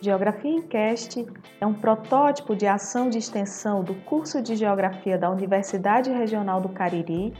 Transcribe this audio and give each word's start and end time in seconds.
Geografia 0.00 0.52
em 0.52 0.62
Cast 0.62 1.26
é 1.60 1.66
um 1.66 1.74
protótipo 1.74 2.54
de 2.54 2.68
ação 2.68 3.10
de 3.10 3.18
extensão 3.18 3.82
do 3.82 3.96
curso 3.96 4.40
de 4.40 4.54
Geografia 4.54 5.18
da 5.18 5.28
Universidade 5.28 6.08
Regional 6.08 6.60
do 6.60 6.68
Cariri. 6.68 7.34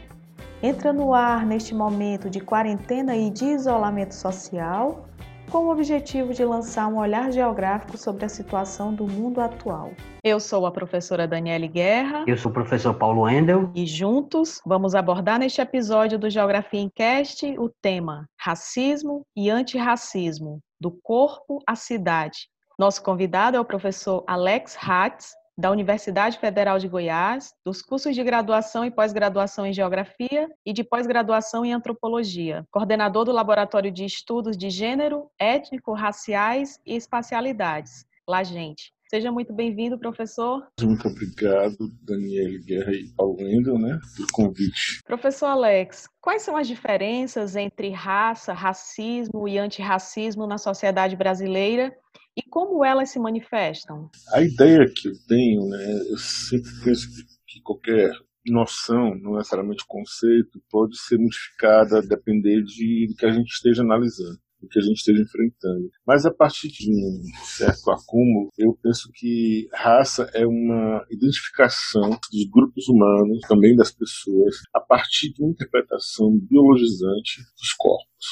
Entra 0.61 0.91
no 0.91 1.13
ar 1.13 1.45
neste 1.45 1.73
momento 1.73 2.29
de 2.29 2.41
quarentena 2.41 3.15
e 3.15 3.29
de 3.29 3.45
isolamento 3.45 4.13
social, 4.13 5.05
com 5.49 5.59
o 5.59 5.71
objetivo 5.71 6.33
de 6.33 6.43
lançar 6.43 6.87
um 6.87 6.97
olhar 6.97 7.31
geográfico 7.31 7.97
sobre 7.97 8.25
a 8.25 8.29
situação 8.29 8.93
do 8.93 9.07
mundo 9.07 9.39
atual. 9.39 9.91
Eu 10.21 10.39
sou 10.39 10.65
a 10.65 10.71
professora 10.71 11.25
Daniele 11.25 11.67
Guerra. 11.67 12.25
Eu 12.27 12.37
sou 12.37 12.51
o 12.51 12.53
professor 12.53 12.93
Paulo 12.93 13.27
Endel. 13.27 13.71
E 13.73 13.85
juntos 13.85 14.61
vamos 14.65 14.95
abordar 14.95 15.39
neste 15.39 15.61
episódio 15.61 16.19
do 16.19 16.29
Geografia 16.29 16.81
em 16.81 16.89
Cast 16.89 17.45
o 17.57 17.69
tema 17.81 18.27
Racismo 18.37 19.25
e 19.33 19.49
Antirracismo, 19.49 20.59
do 20.79 20.91
corpo 20.91 21.63
à 21.65 21.75
cidade. 21.75 22.49
Nosso 22.79 23.03
convidado 23.03 23.57
é 23.57 23.59
o 23.59 23.65
professor 23.65 24.23
Alex 24.25 24.77
Hatz, 24.81 25.33
da 25.57 25.69
Universidade 25.69 26.39
Federal 26.39 26.79
de 26.79 26.87
Goiás, 26.87 27.53
dos 27.65 27.81
cursos 27.81 28.15
de 28.15 28.23
graduação 28.23 28.85
e 28.85 28.89
pós-graduação 28.89 29.65
em 29.65 29.73
Geografia 29.73 30.47
e 30.65 30.71
de 30.71 30.81
pós-graduação 30.81 31.65
em 31.65 31.73
Antropologia, 31.73 32.65
coordenador 32.71 33.25
do 33.25 33.33
Laboratório 33.33 33.91
de 33.91 34.05
Estudos 34.05 34.55
de 34.55 34.69
Gênero, 34.69 35.29
Étnico, 35.37 35.91
Raciais 35.91 36.79
e 36.85 36.95
Espacialidades, 36.95 38.05
lá 38.25 38.43
gente. 38.43 38.93
Seja 39.09 39.29
muito 39.29 39.51
bem-vindo, 39.51 39.99
professor. 39.99 40.65
Muito 40.81 41.05
obrigado, 41.05 41.75
Daniel 42.03 42.63
Guerra 42.63 42.93
e 42.93 43.09
Paulo 43.17 43.35
Wendel, 43.39 43.77
né, 43.77 43.99
pelo 44.15 44.27
convite. 44.31 45.01
Professor 45.03 45.47
Alex, 45.47 46.07
quais 46.21 46.43
são 46.43 46.55
as 46.55 46.67
diferenças 46.67 47.57
entre 47.57 47.89
raça, 47.89 48.53
racismo 48.53 49.49
e 49.49 49.57
antirracismo 49.57 50.47
na 50.47 50.57
sociedade 50.57 51.17
brasileira 51.17 51.93
e 52.35 52.41
como 52.43 52.83
elas 52.85 53.09
se 53.09 53.19
manifestam? 53.19 54.09
A 54.33 54.41
ideia 54.41 54.85
que 54.85 55.07
eu 55.07 55.13
tenho, 55.27 55.67
né, 55.67 56.01
eu 56.09 56.17
sempre 56.17 56.71
penso 56.83 57.07
que 57.47 57.61
qualquer 57.61 58.11
noção, 58.47 59.15
não 59.19 59.35
necessariamente 59.35 59.85
conceito, 59.87 60.61
pode 60.69 60.97
ser 60.97 61.17
modificada 61.17 62.01
depender 62.01 62.61
de, 62.63 63.07
do 63.07 63.15
que 63.15 63.25
a 63.25 63.31
gente 63.31 63.49
esteja 63.49 63.81
analisando 63.83 64.39
do 64.61 64.67
que 64.67 64.79
a 64.79 64.81
gente 64.81 64.97
esteja 64.97 65.21
enfrentando. 65.21 65.89
Mas 66.05 66.25
a 66.25 66.33
partir 66.33 66.67
de 66.67 66.91
um 66.91 67.21
certo 67.45 67.89
acúmulo, 67.91 68.49
eu 68.57 68.77
penso 68.81 69.09
que 69.13 69.67
raça 69.73 70.29
é 70.33 70.45
uma 70.45 71.05
identificação 71.09 72.09
dos 72.09 72.49
grupos 72.51 72.87
humanos, 72.89 73.39
também 73.47 73.75
das 73.75 73.91
pessoas, 73.91 74.57
a 74.73 74.79
partir 74.79 75.31
de 75.33 75.41
uma 75.41 75.51
interpretação 75.51 76.37
biologizante 76.37 77.41
dos 77.57 77.73
corpos. 77.77 78.25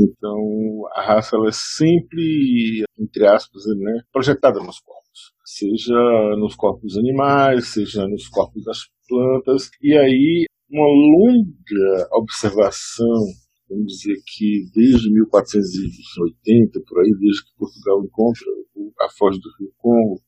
Então, 0.00 0.88
a 0.94 1.02
raça 1.02 1.36
ela 1.36 1.48
é 1.48 1.52
sempre, 1.52 2.84
entre 2.98 3.26
aspas, 3.26 3.62
né, 3.78 4.02
projetada 4.12 4.58
nos 4.60 4.80
corpos. 4.80 5.32
Seja 5.44 5.94
nos 6.38 6.54
corpos 6.54 6.96
animais, 6.96 7.68
seja 7.68 8.06
nos 8.06 8.28
corpos 8.28 8.64
das 8.64 8.78
plantas, 9.08 9.70
e 9.82 9.96
aí 9.96 10.46
uma 10.70 10.86
longa 10.86 12.08
observação 12.12 13.26
vamos 13.70 13.86
dizer 13.86 14.16
que 14.26 14.66
desde 14.74 15.12
1480, 15.12 16.80
por 16.86 17.00
aí, 17.00 17.10
desde 17.20 17.44
que 17.44 17.56
Portugal 17.56 18.04
encontra 18.04 18.46
a 19.00 19.08
foz 19.16 19.36
do 19.38 19.48
Rio 19.58 19.72
Congo, 19.78 20.20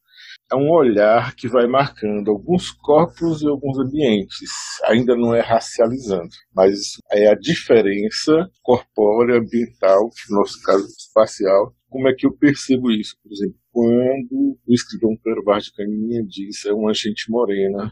é 0.53 0.55
um 0.55 0.70
olhar 0.70 1.34
que 1.34 1.48
vai 1.48 1.67
marcando 1.67 2.31
alguns 2.31 2.70
corpos 2.70 3.41
e 3.41 3.48
alguns 3.48 3.78
ambientes. 3.78 4.50
Ainda 4.84 5.17
não 5.17 5.34
é 5.34 5.41
racializando, 5.41 6.28
mas 6.55 6.98
é 7.11 7.28
a 7.28 7.34
diferença 7.34 8.33
corpórea, 8.62 9.39
ambiental, 9.39 10.11
no 10.28 10.36
nosso 10.36 10.61
caso 10.62 10.86
espacial. 10.86 11.75
Como 11.89 12.06
é 12.09 12.14
que 12.14 12.27
eu 12.27 12.36
percebo 12.36 12.91
isso? 12.91 13.17
Por 13.22 13.33
exemplo, 13.33 13.59
quando 13.70 14.59
o 14.67 14.75
escrivão 14.75 15.17
Pedro 15.22 15.43
Vaz 15.43 15.65
de 15.65 15.72
Caminha 15.72 16.22
diz 16.27 16.66
é 16.66 16.72
uma 16.72 16.93
gente 16.93 17.31
morena, 17.31 17.91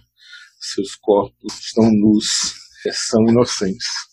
seus 0.60 0.94
corpos 0.96 1.58
estão 1.58 1.90
nus, 1.90 2.54
são 2.92 3.24
inocentes 3.26 4.09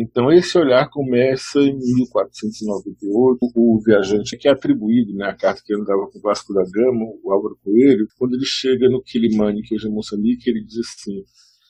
então 0.00 0.32
esse 0.32 0.56
olhar 0.56 0.88
começa 0.88 1.60
em 1.60 1.76
1498, 1.76 3.38
o 3.54 3.82
viajante 3.84 4.38
que 4.38 4.48
é 4.48 4.52
atribuído, 4.52 5.12
né, 5.14 5.26
a 5.26 5.36
carta 5.36 5.60
que 5.64 5.72
ele 5.72 5.82
andava 5.82 6.08
com 6.10 6.18
o 6.18 6.22
Vasco 6.22 6.54
da 6.54 6.62
Gama, 6.62 7.04
o 7.22 7.32
Álvaro 7.32 7.58
Coelho, 7.62 8.06
quando 8.16 8.34
ele 8.34 8.46
chega 8.46 8.88
no 8.88 9.02
Quilimane, 9.02 9.62
que 9.62 9.74
hoje 9.74 9.88
é 9.88 9.90
Moçambique, 9.90 10.48
ele 10.48 10.64
diz 10.64 10.78
assim, 10.78 11.22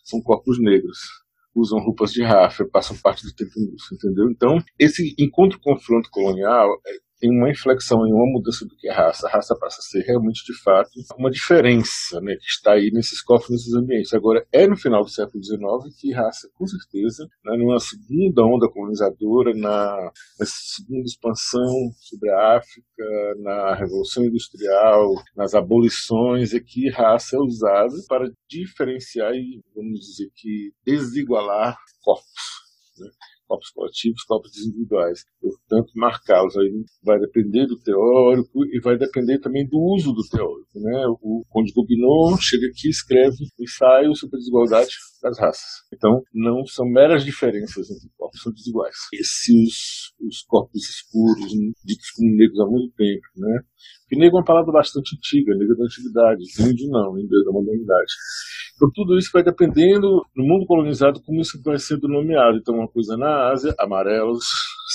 são 0.04 0.20
corpos 0.20 0.60
negros, 0.60 0.98
usam 1.54 1.80
roupas 1.80 2.12
de 2.12 2.22
rafa, 2.22 2.64
passam 2.70 2.96
parte 3.02 3.26
do 3.26 3.34
tempo 3.34 3.52
nisso, 3.58 3.94
entendeu? 3.94 4.30
Então, 4.30 4.62
esse 4.78 5.14
encontro-confronto 5.18 6.08
colonial 6.10 6.68
é, 6.86 6.92
tem 7.20 7.30
uma 7.30 7.50
inflexão 7.50 8.06
em 8.06 8.12
uma 8.12 8.26
mudança 8.26 8.64
do 8.64 8.74
que 8.76 8.88
é 8.88 8.92
raça. 8.92 9.28
A 9.28 9.30
raça 9.30 9.54
passa 9.56 9.78
a 9.78 9.82
ser 9.82 10.02
realmente, 10.06 10.42
de 10.44 10.58
fato, 10.62 10.90
uma 11.18 11.30
diferença 11.30 12.20
né, 12.20 12.34
que 12.34 12.46
está 12.46 12.72
aí 12.72 12.90
nesses 12.92 13.22
corpos, 13.22 13.50
nesses 13.50 13.74
ambientes. 13.74 14.14
Agora, 14.14 14.44
é 14.50 14.66
no 14.66 14.76
final 14.76 15.02
do 15.02 15.10
século 15.10 15.42
XIX 15.42 15.94
que 16.00 16.12
raça, 16.12 16.48
com 16.54 16.66
certeza, 16.66 17.28
né, 17.44 17.56
numa 17.58 17.78
segunda 17.78 18.42
onda 18.42 18.68
colonizadora, 18.70 19.52
na, 19.54 20.10
na 20.38 20.46
segunda 20.46 21.04
expansão 21.04 21.90
sobre 21.98 22.30
a 22.30 22.56
África, 22.56 23.04
na 23.42 23.74
Revolução 23.74 24.24
Industrial, 24.24 25.12
nas 25.36 25.54
abolições, 25.54 26.54
é 26.54 26.60
que 26.60 26.88
raça 26.88 27.36
é 27.36 27.38
usada 27.38 27.94
para 28.08 28.30
diferenciar 28.48 29.34
e, 29.34 29.60
vamos 29.74 30.00
dizer 30.00 30.30
que, 30.34 30.72
desigualar 30.86 31.76
corpos. 32.02 32.24
Né? 32.98 33.10
Corpos 33.50 33.70
coletivos, 33.70 34.22
corpos 34.22 34.56
individuais. 34.64 35.24
Portanto, 35.40 35.90
marcá-los 35.96 36.56
aí 36.56 36.84
vai 37.02 37.18
depender 37.18 37.66
do 37.66 37.76
teórico 37.80 38.64
e 38.64 38.80
vai 38.80 38.96
depender 38.96 39.40
também 39.40 39.66
do 39.66 39.76
uso 39.76 40.12
do 40.12 40.22
teórico. 40.22 40.78
Né? 40.78 41.06
O 41.20 41.44
Conde 41.48 41.72
Gobineau 41.72 42.38
chega 42.40 42.68
aqui 42.68 42.86
e 42.86 42.90
escreve 42.90 43.36
um 43.42 43.64
ensaio 43.64 44.14
sobre 44.14 44.38
desigualdade 44.38 44.90
das 45.22 45.38
raças. 45.38 45.84
Então, 45.92 46.22
não 46.32 46.64
são 46.66 46.86
meras 46.86 47.24
diferenças 47.24 47.90
entre 47.90 48.08
corpos, 48.16 48.42
são 48.42 48.52
desiguais. 48.52 48.96
Esses 49.12 50.10
os 50.20 50.42
corpos 50.42 50.82
escuros, 50.88 51.50
ditos 51.84 52.10
como 52.10 52.36
negros 52.36 52.60
há 52.60 52.66
muito 52.66 52.94
tempo, 52.94 53.26
né? 53.36 53.62
Porque 54.02 54.16
negro 54.16 54.36
é 54.36 54.40
uma 54.40 54.44
palavra 54.44 54.72
bastante 54.72 55.16
antiga, 55.16 55.54
negro 55.56 55.76
da 55.76 55.84
antiguidade, 55.84 56.42
índio 56.60 56.88
não, 56.90 57.18
índio 57.18 57.44
da 57.44 57.52
modernidade. 57.52 58.12
Então 58.74 58.90
tudo 58.92 59.16
isso 59.16 59.30
vai 59.32 59.42
dependendo, 59.42 60.24
no 60.34 60.44
mundo 60.44 60.66
colonizado, 60.66 61.22
como 61.22 61.40
isso 61.40 61.60
vai 61.62 61.78
sendo 61.78 62.08
nomeado. 62.08 62.58
Então 62.58 62.74
uma 62.74 62.88
coisa 62.88 63.16
na 63.16 63.50
Ásia, 63.52 63.74
amarelos, 63.78 64.44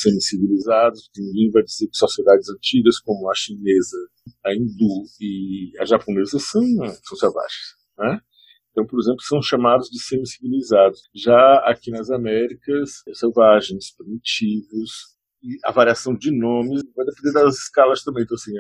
semi-civilizados, 0.02 1.10
ninguém 1.18 1.50
vai 1.52 1.64
dizer 1.64 1.88
que 1.88 1.98
sociedades 1.98 2.50
antigas 2.50 3.00
como 3.00 3.30
a 3.30 3.34
chinesa, 3.36 3.98
a 4.46 4.54
hindu 4.54 5.04
e 5.22 5.72
a 5.80 5.86
japonesa 5.86 6.38
são, 6.40 6.62
são 7.04 7.18
selvagens, 7.18 7.76
né? 7.98 8.20
Então, 8.76 8.86
por 8.86 9.00
exemplo, 9.00 9.22
são 9.22 9.42
chamados 9.42 9.90
de 9.90 9.98
semi-civilizados. 10.04 11.04
Já 11.16 11.60
aqui 11.64 11.92
nas 11.92 12.12
Américas, 12.12 13.04
selvagens, 13.14 13.96
primitivos, 13.96 15.16
e 15.42 15.58
a 15.64 15.72
variação 15.72 16.14
de 16.14 16.30
nomes 16.30 16.84
vai 16.94 17.06
depender 17.06 17.32
das 17.32 17.56
escalas 17.56 18.04
também. 18.04 18.24
Então, 18.24 18.36
assim, 18.36 18.52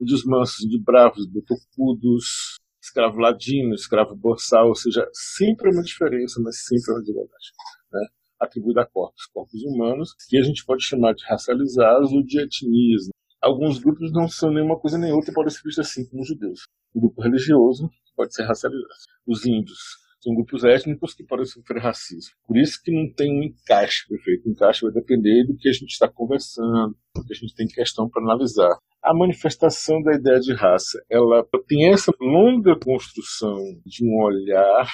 índios 0.00 0.24
mansos, 0.24 0.66
de 0.66 0.82
bravos, 0.82 1.26
botocudos, 1.26 2.56
escravo 2.82 3.18
ladino, 3.18 3.74
escravo 3.74 4.16
borsal, 4.16 4.68
ou 4.68 4.74
seja, 4.74 5.06
sempre 5.12 5.68
é 5.68 5.74
uma 5.74 5.82
diferença, 5.82 6.40
mas 6.42 6.64
sempre 6.64 6.92
é 6.92 6.94
uma 6.94 7.00
desigualdade. 7.00 7.52
Né? 7.92 8.00
Atribuída 8.40 8.80
a 8.80 8.86
corpos, 8.86 9.26
corpos 9.26 9.62
humanos, 9.62 10.14
que 10.26 10.38
a 10.38 10.42
gente 10.42 10.64
pode 10.64 10.82
chamar 10.82 11.12
de 11.12 11.22
racializados 11.26 12.10
ou 12.12 12.24
de 12.24 12.40
etnias. 12.40 13.10
Alguns 13.42 13.78
grupos 13.78 14.10
não 14.10 14.26
são 14.26 14.50
nenhuma 14.50 14.80
coisa 14.80 14.96
nem 14.96 15.12
outra 15.12 15.30
e 15.30 15.34
podem 15.34 15.50
ser 15.50 15.60
vistos 15.62 15.86
assim 15.86 16.08
como 16.08 16.22
os 16.22 16.28
judeus. 16.28 16.60
O 16.94 17.00
grupo 17.00 17.20
religioso 17.20 17.90
pode 18.20 18.34
ser 18.34 18.44
racializado. 18.44 18.86
Os 19.26 19.46
índios 19.46 19.78
são 20.20 20.34
grupos 20.34 20.62
étnicos 20.64 21.14
que 21.14 21.24
podem 21.24 21.46
sofrer 21.46 21.80
racismo. 21.80 22.34
Por 22.46 22.58
isso 22.58 22.78
que 22.84 22.92
não 22.92 23.10
tem 23.14 23.32
um 23.32 23.42
encaixe 23.42 24.06
perfeito. 24.06 24.46
O 24.46 24.52
encaixe 24.52 24.82
vai 24.82 24.92
depender 24.92 25.46
do 25.46 25.56
que 25.56 25.70
a 25.70 25.72
gente 25.72 25.90
está 25.90 26.06
conversando, 26.06 26.94
do 27.16 27.24
que 27.24 27.32
a 27.32 27.36
gente 27.36 27.54
tem 27.54 27.66
questão 27.66 28.10
para 28.10 28.22
analisar. 28.22 28.76
A 29.02 29.14
manifestação 29.14 30.02
da 30.02 30.14
ideia 30.14 30.38
de 30.38 30.52
raça, 30.52 31.02
ela 31.08 31.42
tem 31.66 31.90
essa 31.90 32.12
longa 32.20 32.78
construção 32.78 33.56
de 33.86 34.04
um 34.04 34.22
olhar 34.22 34.86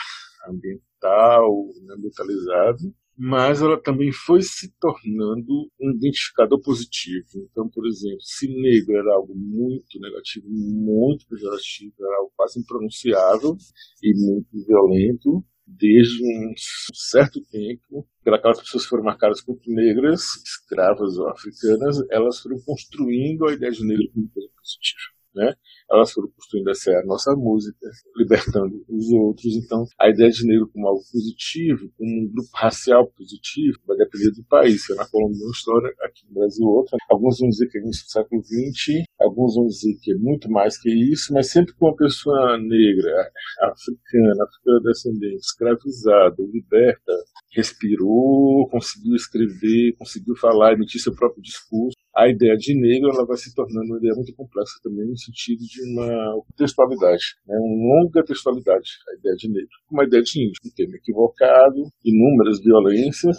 ambiental, 0.49 1.53
ambientalizado, 1.91 2.95
mas 3.17 3.63
ela 3.63 3.81
também 3.81 4.13
foi 4.13 4.43
se 4.43 4.73
tornando 4.79 5.71
um 5.81 5.91
identificador 5.97 6.61
positivo. 6.61 7.49
Então, 7.51 7.69
por 7.69 7.87
exemplo, 7.87 8.21
se 8.21 8.47
negro 8.49 8.97
era 8.97 9.15
algo 9.15 9.35
muito 9.35 9.99
negativo, 9.99 10.47
muito 10.49 11.27
pejorativo, 11.27 11.95
era 11.99 12.17
algo 12.19 12.33
quase 12.37 12.61
impronunciável 12.61 13.57
e 14.03 14.15
muito 14.15 14.67
violento, 14.67 15.45
desde 15.67 16.23
um 16.23 16.53
certo 16.95 17.41
tempo, 17.51 18.07
aquelas 18.25 18.61
pessoas 18.61 18.85
que 18.85 18.91
foram 18.91 19.05
marcadas 19.05 19.41
como 19.41 19.59
negras, 19.67 20.23
escravas 20.45 21.17
ou 21.17 21.29
africanas, 21.29 21.99
elas 22.11 22.39
foram 22.39 22.59
construindo 22.65 23.47
a 23.47 23.53
ideia 23.53 23.73
de 23.73 23.85
negro 23.85 24.11
como 24.13 24.29
coisa 24.31 24.49
positiva. 24.57 25.16
Né? 25.37 25.55
Elas 25.91 26.11
foram 26.11 26.29
construindo 26.31 26.71
essa 26.71 26.91
nossa 27.05 27.37
música, 27.37 27.87
libertando 28.17 28.85
os 28.89 29.13
outros. 29.13 29.55
Então, 29.55 29.85
a 30.01 30.09
ideia 30.09 30.31
de 30.31 30.47
negro 30.47 30.69
como 30.73 30.89
algo 30.89 31.03
positivo, 31.13 31.93
como 31.97 32.11
um 32.11 32.29
grupo 32.33 32.49
racial 32.55 33.07
positivo, 33.07 33.79
vai 33.87 33.97
depender 33.99 34.31
do 34.33 34.43
país. 34.45 34.85
Se 34.85 34.93
é 34.93 34.97
na 34.97 35.07
Colômbia 35.07 35.45
uma 35.45 35.53
história, 35.53 35.95
aqui 36.01 36.27
no 36.29 36.35
Brasil 36.35 36.67
outra. 36.67 36.97
Alguns 37.11 37.39
vão 37.39 37.51
dizer 37.51 37.69
que 37.69 37.79
é 37.79 37.81
início 37.83 38.05
do 38.07 38.11
século 38.11 38.43
XX, 38.43 39.05
alguns 39.21 39.55
vão 39.55 39.67
dizer 39.67 39.95
que 40.01 40.13
é 40.13 40.17
muito 40.17 40.51
mais 40.51 40.79
que 40.79 40.91
isso, 40.91 41.33
mas 41.33 41.51
sempre 41.51 41.75
com 41.75 41.87
uma 41.87 41.97
pessoa 41.97 42.59
negra, 42.59 43.31
africana, 43.61 44.45
africana 44.45 44.81
descendente, 44.85 45.37
escravizada, 45.37 46.37
liberta, 46.53 47.13
respirou, 47.57 48.69
conseguiu 48.71 49.15
escrever, 49.15 49.95
conseguiu 49.99 50.37
falar, 50.37 50.75
emitir 50.75 51.01
seu 51.01 51.15
próprio 51.15 51.43
discurso 51.43 51.97
a 52.17 52.29
ideia 52.29 52.57
de 52.57 52.75
negro 52.75 53.11
ela 53.11 53.27
vai 53.27 53.37
se 53.37 53.55
tornando 53.55 53.85
uma 53.85 53.99
ideia 53.99 54.15
muito 54.15 54.35
complexa 54.35 54.81
também 54.83 55.07
no 55.07 55.19
sentido 55.19 55.61
de 55.61 55.83
uma 55.93 56.43
textualidade, 56.57 57.37
né, 57.47 57.55
uma 57.59 58.01
longa 58.01 58.25
textualidade, 58.25 58.89
a 59.11 59.19
ideia 59.19 59.37
de 59.37 59.49
negro. 59.49 59.69
Uma 59.91 60.05
ideia 60.05 60.23
de 60.23 60.41
índio, 60.41 60.61
um 60.65 60.71
termo 60.75 60.97
equivocado, 60.97 61.77
inúmeras 62.03 62.59
violências, 62.61 63.37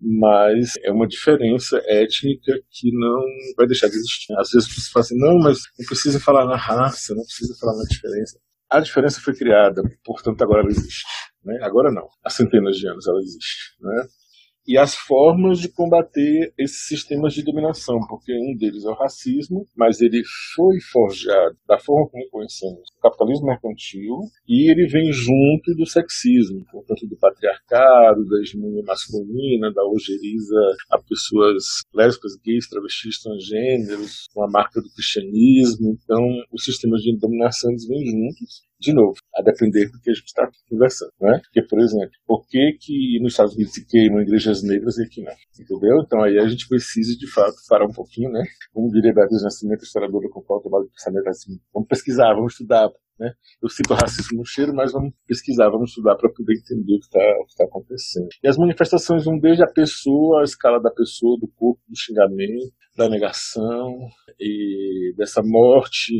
mas 0.00 0.72
é 0.82 0.90
uma 0.90 1.06
diferença 1.06 1.80
étnica 1.86 2.52
que 2.70 2.90
não 2.92 3.22
vai 3.58 3.66
deixar 3.66 3.88
de 3.88 3.96
existir. 3.96 4.32
Às 4.38 4.50
vezes 4.50 4.68
você 4.68 4.90
fala 4.90 5.04
assim, 5.04 5.18
não, 5.18 5.38
mas 5.38 5.58
não 5.78 5.86
precisa 5.86 6.18
falar 6.18 6.46
na 6.46 6.56
raça, 6.56 7.14
não 7.14 7.24
precisa 7.24 7.54
falar 7.60 7.76
na 7.76 7.84
diferença. 7.84 8.38
A 8.74 8.80
diferença 8.80 9.20
foi 9.20 9.36
criada, 9.36 9.82
portanto 10.04 10.42
agora 10.42 10.62
ela 10.62 10.70
existe. 10.70 11.04
Né? 11.44 11.56
Agora 11.62 11.92
não, 11.92 12.08
há 12.24 12.28
centenas 12.28 12.76
de 12.76 12.88
anos 12.88 13.06
ela 13.06 13.20
existe. 13.20 13.76
Né? 13.80 14.04
E 14.66 14.78
as 14.78 14.94
formas 14.94 15.58
de 15.58 15.68
combater 15.68 16.52
esses 16.58 16.86
sistemas 16.86 17.34
de 17.34 17.42
dominação, 17.42 17.98
porque 18.08 18.32
um 18.32 18.56
deles 18.56 18.84
é 18.84 18.88
o 18.88 18.94
racismo, 18.94 19.66
mas 19.76 20.00
ele 20.00 20.22
foi 20.54 20.80
forjado 20.80 21.56
da 21.68 21.78
forma 21.78 22.08
como 22.08 22.30
conhecemos 22.30 22.80
o 22.98 23.00
capitalismo 23.02 23.46
mercantil 23.46 24.16
e 24.48 24.70
ele 24.70 24.86
vem 24.86 25.12
junto 25.12 25.74
do 25.76 25.86
sexismo, 25.86 26.64
portanto 26.70 27.06
do 27.06 27.16
patriarcado, 27.16 28.26
da 28.26 28.40
hegemonia 28.40 28.82
masculina, 28.84 29.72
da 29.72 29.84
ojeriza 29.84 30.60
a 30.90 30.98
pessoas 30.98 31.64
lésbicas, 31.94 32.32
gays, 32.44 32.68
travestis, 32.68 33.22
transgêneros, 33.22 34.26
com 34.32 34.42
a 34.44 34.50
marca 34.50 34.80
do 34.80 34.90
cristianismo. 34.94 35.98
Então, 36.02 36.24
os 36.52 36.64
sistemas 36.64 37.02
de 37.02 37.16
dominação 37.18 37.70
eles 37.70 37.86
vêm 37.86 38.04
juntos 38.06 38.62
de 38.84 38.92
novo, 38.92 39.14
a 39.34 39.42
depender 39.42 39.90
do 39.90 40.00
que 40.00 40.10
a 40.10 40.14
gente 40.14 40.26
está 40.26 40.48
conversando, 40.68 41.12
né? 41.20 41.40
Porque, 41.42 41.62
por 41.62 41.80
exemplo, 41.80 42.10
por 42.26 42.46
que 42.46 42.76
que 42.80 43.18
nos 43.20 43.32
Estados 43.32 43.54
Unidos 43.54 43.72
se 43.72 43.86
queimam 43.86 44.22
igrejas 44.22 44.62
negras 44.62 44.98
e 44.98 45.04
aqui 45.04 45.22
não? 45.22 45.32
Entendeu? 45.58 46.02
Então 46.04 46.22
aí 46.22 46.38
a 46.38 46.46
gente 46.46 46.68
precisa, 46.68 47.16
de 47.16 47.30
fato, 47.30 47.54
parar 47.68 47.86
um 47.86 47.92
pouquinho, 47.92 48.30
né? 48.30 48.44
Como 48.72 48.90
diria 48.90 49.14
Beatriz 49.14 49.42
Nascimento, 49.42 49.84
historiadora 49.84 50.28
com 50.30 50.42
qual 50.42 50.62
eu 50.64 50.88
pensamento 50.90 51.28
assim, 51.28 51.58
vamos 51.72 51.88
pesquisar, 51.88 52.34
vamos 52.34 52.52
estudar, 52.52 52.90
né? 53.18 53.32
Eu 53.62 53.68
cito 53.68 53.94
racismo 53.94 54.38
no 54.38 54.44
cheiro, 54.44 54.74
mas 54.74 54.92
vamos 54.92 55.12
pesquisar, 55.26 55.70
vamos 55.70 55.90
estudar 55.90 56.16
para 56.16 56.30
poder 56.30 56.54
entender 56.54 56.96
o 56.96 57.00
que 57.00 57.06
está 57.06 57.20
tá 57.58 57.64
acontecendo. 57.64 58.28
E 58.42 58.48
as 58.48 58.56
manifestações 58.56 59.24
vão 59.24 59.38
desde 59.38 59.62
a 59.62 59.70
pessoa, 59.70 60.40
a 60.40 60.44
escala 60.44 60.80
da 60.80 60.90
pessoa, 60.90 61.38
do 61.40 61.48
corpo, 61.48 61.80
do 61.88 61.96
xingamento, 61.96 62.72
da 62.96 63.08
negação 63.08 64.08
e 64.38 65.12
dessa 65.16 65.42
morte 65.44 66.12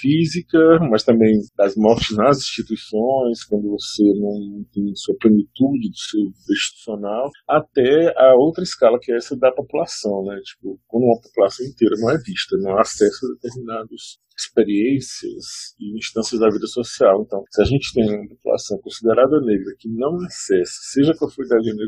física, 0.00 0.58
mas 0.90 1.02
também 1.02 1.32
das 1.56 1.74
mortes 1.76 2.16
nas 2.16 2.38
instituições, 2.38 3.44
quando 3.48 3.70
você 3.70 4.02
não 4.16 4.64
tem 4.72 4.94
sua 4.94 5.14
plenitude 5.18 5.88
do 5.88 5.96
seu 5.96 6.20
institucional, 6.50 7.30
até 7.48 8.12
a 8.16 8.34
outra 8.34 8.62
escala 8.62 8.98
que 9.00 9.12
é 9.12 9.16
essa 9.16 9.36
da 9.36 9.52
população, 9.52 10.24
né? 10.24 10.38
Tipo, 10.42 10.78
quando 10.86 11.04
uma 11.04 11.20
população 11.20 11.66
inteira 11.66 11.94
não 11.98 12.10
é 12.10 12.18
vista, 12.18 12.56
não 12.58 12.76
há 12.76 12.82
acesso 12.82 13.26
a 13.26 13.34
determinados 13.34 14.18
experiências 14.36 15.74
e 15.78 15.96
instâncias 15.96 16.40
da 16.40 16.48
vida 16.48 16.66
social. 16.66 17.22
Então, 17.22 17.42
se 17.50 17.62
a 17.62 17.64
gente 17.64 17.92
tem 17.92 18.04
uma 18.04 18.28
população 18.28 18.78
considerada 18.78 19.40
negra 19.40 19.74
que 19.78 19.88
não 19.88 20.16
acessa, 20.24 20.72
seja 20.92 21.14
qual 21.16 21.30
for 21.30 21.44
a 21.44 21.56
negra, 21.56 21.86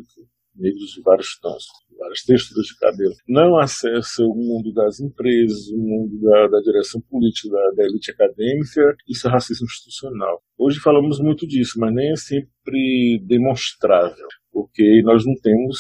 negros 0.59 0.91
de 0.91 1.03
vários 1.03 1.39
tons, 1.41 1.65
várias 1.99 2.23
texturas 2.23 2.67
de 2.67 2.77
cabelo, 2.79 3.15
não 3.29 3.59
acessa 3.59 4.23
o 4.23 4.35
mundo 4.35 4.73
das 4.73 5.01
empresas, 5.01 5.69
o 5.69 5.79
mundo 5.79 6.19
da, 6.21 6.49
da 6.49 6.61
direção 6.61 7.01
política, 7.09 7.51
da, 7.51 7.71
da, 7.77 7.85
elite 7.85 8.11
acadêmica, 8.11 8.97
isso 9.09 9.27
é 9.27 9.31
racismo 9.31 9.67
institucional. 9.67 10.43
Hoje 10.59 10.81
falamos 10.81 11.19
muito 11.21 11.47
disso, 11.47 11.79
mas 11.79 11.95
nem 11.95 12.13
é 12.13 12.17
sempre 12.17 13.23
demonstrável, 13.27 14.29
porque 14.53 15.03
nós 15.03 15.25
não 15.25 15.35
temos 15.43 15.79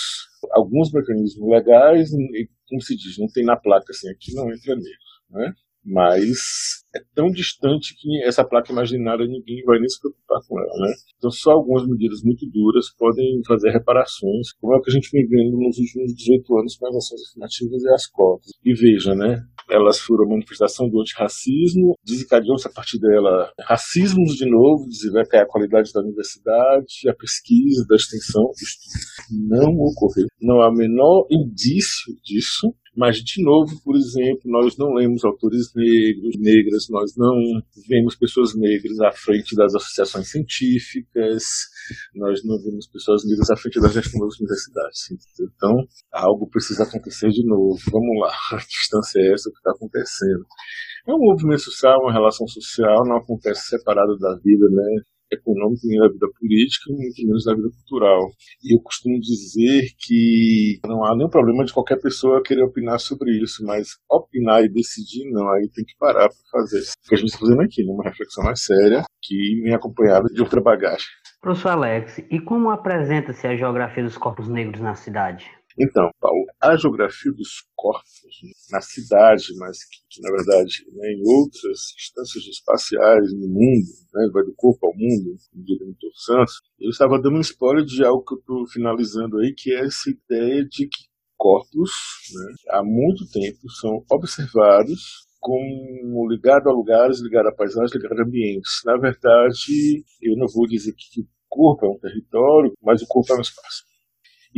alguns 0.52 0.92
mecanismos 0.92 1.48
legais, 1.48 2.10
e, 2.12 2.48
como 2.68 2.80
se 2.80 2.96
diz, 2.96 3.18
não 3.18 3.28
tem 3.28 3.44
na 3.44 3.56
placa 3.56 3.90
assim, 3.90 4.08
aqui 4.10 4.34
não 4.34 4.50
entra 4.52 4.74
negro, 4.74 5.06
né? 5.30 5.52
Mas 5.86 6.82
é 6.94 6.98
tão 7.14 7.30
distante 7.30 7.94
que 7.96 8.24
essa 8.24 8.44
placa 8.44 8.72
imaginária 8.72 9.26
ninguém 9.26 9.62
vai 9.64 9.78
nem 9.78 9.88
se 9.88 10.00
preocupar 10.00 10.40
com 10.48 10.58
ela, 10.58 10.88
né? 10.88 10.94
Então 11.16 11.30
só 11.30 11.52
algumas 11.52 11.86
medidas 11.86 12.22
muito 12.24 12.44
duras 12.50 12.86
podem 12.98 13.40
fazer 13.46 13.70
reparações, 13.70 14.52
como 14.60 14.74
é 14.74 14.78
o 14.78 14.82
que 14.82 14.90
a 14.90 14.94
gente 14.94 15.10
vem 15.12 15.26
vendo 15.28 15.56
nos 15.58 15.78
últimos 15.78 16.14
18 16.14 16.58
anos 16.58 16.76
com 16.76 16.88
as 16.88 16.96
ações 16.96 17.22
afirmativas 17.28 17.82
e 17.82 17.88
as 17.90 18.06
cotas. 18.08 18.50
E 18.64 18.74
veja, 18.74 19.14
né? 19.14 19.40
Elas 19.70 19.98
foram 19.98 20.28
manifestação 20.28 20.88
do 20.88 21.00
antirracismo, 21.00 21.94
desencadeou-se 22.04 22.66
a 22.66 22.72
partir 22.72 22.98
dela 22.98 23.52
racismos 23.60 24.34
de 24.34 24.48
novo, 24.48 24.86
é 25.32 25.38
a 25.38 25.46
qualidade 25.46 25.92
da 25.92 26.00
universidade, 26.00 27.08
a 27.08 27.14
pesquisa, 27.14 27.84
da 27.88 27.96
extensão, 27.96 28.50
isso 28.54 28.78
não 29.48 29.72
ocorreu. 29.78 30.26
Não 30.40 30.60
há 30.60 30.68
o 30.68 30.74
menor 30.74 31.26
indício 31.30 32.14
disso, 32.24 32.74
mas, 32.96 33.18
de 33.18 33.42
novo, 33.44 33.78
por 33.84 33.94
exemplo, 33.94 34.40
nós 34.46 34.76
não 34.78 34.94
lemos 34.94 35.22
autores 35.24 35.70
negros, 35.74 36.34
negras, 36.38 36.86
nós 36.88 37.12
não 37.16 37.34
vemos 37.86 38.16
pessoas 38.16 38.54
negras 38.56 38.98
à 39.00 39.12
frente 39.12 39.54
das 39.54 39.74
associações 39.74 40.30
científicas, 40.30 41.44
nós 42.14 42.42
não 42.42 42.56
vemos 42.62 42.86
pessoas 42.88 43.22
negras 43.28 43.50
à 43.50 43.56
frente 43.56 43.80
das 43.80 43.94
universidades. 43.94 45.10
Então, 45.40 45.76
algo 46.10 46.48
precisa 46.48 46.84
acontecer 46.84 47.28
de 47.28 47.44
novo. 47.46 47.78
Vamos 47.92 48.18
lá, 48.20 48.32
a 48.56 48.56
distância 48.56 49.20
é 49.20 49.32
essa 49.32 49.50
que 49.50 49.58
está 49.58 49.72
acontecendo. 49.72 50.46
É 51.06 51.12
um 51.12 51.18
movimento 51.18 51.60
social, 51.60 52.00
uma 52.00 52.12
relação 52.12 52.46
social, 52.48 53.04
não 53.06 53.18
acontece 53.18 53.68
separado 53.68 54.16
da 54.18 54.34
vida, 54.42 54.66
né? 54.70 55.02
Econômica 55.32 55.82
nem 55.84 55.98
da 55.98 56.08
vida 56.08 56.26
política, 56.38 56.92
muito 56.92 57.26
menos 57.26 57.44
da 57.44 57.54
vida 57.54 57.68
cultural. 57.70 58.30
E 58.62 58.74
eu 58.74 58.80
costumo 58.82 59.18
dizer 59.20 59.88
que 59.98 60.78
não 60.84 61.04
há 61.04 61.16
nenhum 61.16 61.30
problema 61.30 61.64
de 61.64 61.72
qualquer 61.72 62.00
pessoa 62.00 62.42
querer 62.42 62.62
opinar 62.62 62.98
sobre 62.98 63.30
isso, 63.42 63.64
mas 63.64 63.88
opinar 64.10 64.64
e 64.64 64.68
decidir, 64.68 65.30
não, 65.30 65.48
aí 65.50 65.68
tem 65.74 65.84
que 65.84 65.96
parar 65.98 66.28
para 66.28 66.60
fazer. 66.60 66.80
O 66.80 67.08
que 67.08 67.14
a 67.14 67.18
gente 67.18 67.28
está 67.28 67.40
fazendo 67.40 67.62
aqui, 67.62 67.82
uma 67.84 68.04
reflexão 68.04 68.44
mais 68.44 68.62
séria, 68.62 69.04
que 69.22 69.60
vem 69.62 69.74
acompanhada 69.74 70.26
de 70.32 70.40
outra 70.40 70.60
bagagem. 70.60 71.06
Professor 71.40 71.70
Alex, 71.70 72.18
e 72.30 72.40
como 72.40 72.70
apresenta-se 72.70 73.46
a 73.46 73.56
geografia 73.56 74.02
dos 74.02 74.18
corpos 74.18 74.48
negros 74.48 74.80
na 74.80 74.94
cidade? 74.94 75.46
Então, 75.78 76.10
Paulo, 76.18 76.44
a 76.60 76.74
geografia 76.76 77.30
dos 77.32 77.66
corpos 77.74 78.06
na 78.70 78.80
cidade, 78.80 79.54
mas 79.58 79.78
que, 79.84 80.22
na 80.22 80.30
verdade 80.30 80.86
né, 80.92 81.12
em 81.12 81.22
outras 81.26 81.92
instâncias 81.98 82.44
espaciais 82.46 83.32
no 83.34 83.46
mundo, 83.46 83.86
né, 84.14 84.28
vai 84.32 84.42
do 84.42 84.54
corpo 84.56 84.86
ao 84.86 84.94
mundo, 84.94 85.36
como 85.52 85.64
diria 85.64 85.86
Vitor 85.86 86.10
Santos, 86.14 86.60
eu 86.80 86.88
estava 86.88 87.20
dando 87.20 87.36
um 87.36 87.40
spoiler 87.40 87.84
de 87.84 88.04
algo 88.04 88.24
que 88.24 88.34
eu 88.34 88.38
estou 88.38 88.66
finalizando 88.68 89.38
aí, 89.38 89.52
que 89.54 89.70
é 89.72 89.84
essa 89.84 90.10
ideia 90.10 90.64
de 90.64 90.88
que 90.88 91.04
corpos, 91.36 91.90
né, 92.32 92.54
há 92.70 92.82
muito 92.82 93.28
tempo, 93.30 93.70
são 93.78 94.02
observados 94.10 95.26
como 95.38 96.26
ligado 96.28 96.68
a 96.68 96.72
lugares, 96.72 97.20
ligado 97.20 97.48
a 97.48 97.54
paisagens, 97.54 97.94
ligado 97.94 98.18
a 98.18 98.24
ambientes. 98.24 98.80
Na 98.84 98.96
verdade, 98.96 100.02
eu 100.22 100.36
não 100.36 100.46
vou 100.52 100.66
dizer 100.66 100.92
que 100.96 101.20
o 101.20 101.26
corpo 101.48 101.86
é 101.86 101.88
um 101.90 101.98
território, 101.98 102.72
mas 102.82 103.02
o 103.02 103.06
corpo 103.06 103.32
é 103.32 103.36
um 103.36 103.42
espaço. 103.42 103.84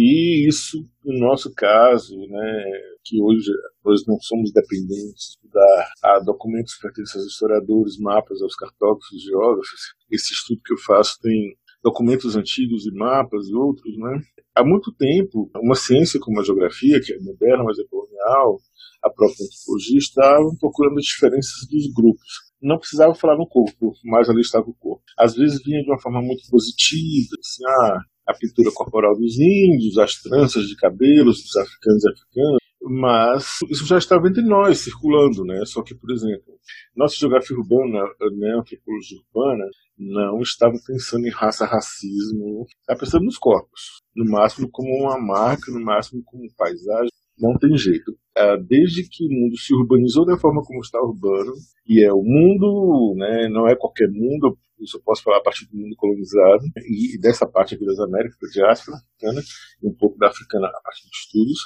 E 0.00 0.46
isso, 0.46 0.88
no 1.04 1.18
nosso 1.18 1.52
caso, 1.52 2.16
né, 2.16 2.64
que 3.04 3.20
hoje 3.20 3.50
nós 3.84 4.06
não 4.06 4.16
somos 4.20 4.52
dependentes 4.52 5.36
da 5.52 6.20
documentos 6.20 6.74
que 6.74 6.82
pertencem 6.82 7.20
aos 7.20 7.32
historiadores, 7.32 7.98
mapas, 7.98 8.40
aos 8.40 8.54
cartógrafos, 8.54 9.20
geógrafos. 9.20 9.80
Esse 10.08 10.34
estudo 10.34 10.60
que 10.64 10.72
eu 10.72 10.78
faço 10.86 11.18
tem 11.20 11.52
documentos 11.82 12.36
antigos 12.36 12.86
e 12.86 12.94
mapas 12.94 13.48
e 13.48 13.54
outros, 13.56 13.98
né? 13.98 14.20
Há 14.54 14.64
muito 14.64 14.92
tempo, 14.92 15.50
uma 15.56 15.74
ciência 15.74 16.20
como 16.20 16.38
a 16.38 16.44
geografia, 16.44 17.00
que 17.00 17.12
é 17.12 17.18
moderna, 17.18 17.64
mas 17.64 17.80
é 17.80 17.84
colonial, 17.90 18.60
a 19.02 19.10
própria 19.10 19.44
antropologia, 19.44 19.98
estavam 19.98 20.56
procurando 20.60 20.98
as 20.98 21.06
diferenças 21.06 21.66
dos 21.68 21.92
grupos. 21.92 22.28
Não 22.62 22.78
precisava 22.78 23.14
falar 23.16 23.36
no 23.36 23.48
corpo, 23.48 23.92
mas 24.04 24.28
ali 24.28 24.42
estava 24.42 24.68
o 24.68 24.74
corpo. 24.74 25.02
Às 25.18 25.34
vezes 25.34 25.60
vinha 25.64 25.82
de 25.82 25.90
uma 25.90 26.00
forma 26.00 26.22
muito 26.22 26.42
positiva, 26.48 27.34
assim, 27.40 27.64
ah, 27.66 27.98
a 28.28 28.34
pintura 28.34 28.70
corporal 28.72 29.16
dos 29.16 29.38
índios, 29.38 29.96
as 29.98 30.20
tranças 30.20 30.66
de 30.66 30.76
cabelos 30.76 31.42
dos 31.42 31.56
africanos 31.56 32.04
e 32.04 32.10
africanas, 32.10 32.58
mas 32.82 33.58
isso 33.70 33.86
já 33.86 33.98
estava 33.98 34.28
entre 34.28 34.42
nós, 34.42 34.78
circulando, 34.78 35.44
né? 35.44 35.64
Só 35.64 35.82
que, 35.82 35.94
por 35.94 36.10
exemplo, 36.12 36.58
nossa 36.94 37.16
geografia 37.16 37.56
urbana, 37.56 38.04
né, 38.36 38.54
antropologia 38.58 39.18
urbana, 39.18 39.64
não 39.98 40.40
estava 40.40 40.74
pensando 40.86 41.26
em 41.26 41.30
raça, 41.30 41.64
racismo, 41.64 42.66
estava 42.80 43.00
pensando 43.00 43.24
nos 43.24 43.38
corpos, 43.38 44.02
no 44.14 44.30
máximo 44.30 44.68
como 44.70 44.88
uma 45.02 45.18
marca, 45.18 45.72
no 45.72 45.80
máximo 45.80 46.22
como 46.24 46.46
paisagem, 46.56 47.10
Não 47.40 47.56
tem 47.58 47.76
jeito. 47.76 48.16
Ah, 48.36 48.56
desde 48.56 49.08
que 49.08 49.24
o 49.24 49.30
mundo 49.30 49.56
se 49.56 49.74
urbanizou 49.74 50.24
da 50.24 50.38
forma 50.38 50.62
como 50.62 50.80
está 50.80 51.00
urbano, 51.00 51.52
e 51.86 52.04
é 52.04 52.12
o 52.12 52.22
mundo, 52.22 53.14
né, 53.16 53.48
não 53.48 53.68
é 53.68 53.76
qualquer 53.76 54.08
mundo, 54.08 54.58
isso 54.80 54.96
eu 54.96 55.02
posso 55.02 55.22
falar 55.22 55.38
a 55.38 55.42
partir 55.42 55.66
do 55.68 55.76
mundo 55.76 55.94
colonizado, 55.96 56.62
e 56.76 57.18
dessa 57.20 57.46
parte 57.46 57.74
aqui 57.74 57.84
das 57.84 57.98
Américas, 57.98 58.38
da 58.40 58.48
diáspora 58.48 58.96
africana, 58.96 59.42
e 59.82 59.88
um 59.88 59.94
pouco 59.94 60.18
da 60.18 60.28
africana 60.28 60.66
a 60.68 60.82
partir 60.82 61.02
de 61.02 61.16
estudos, 61.16 61.58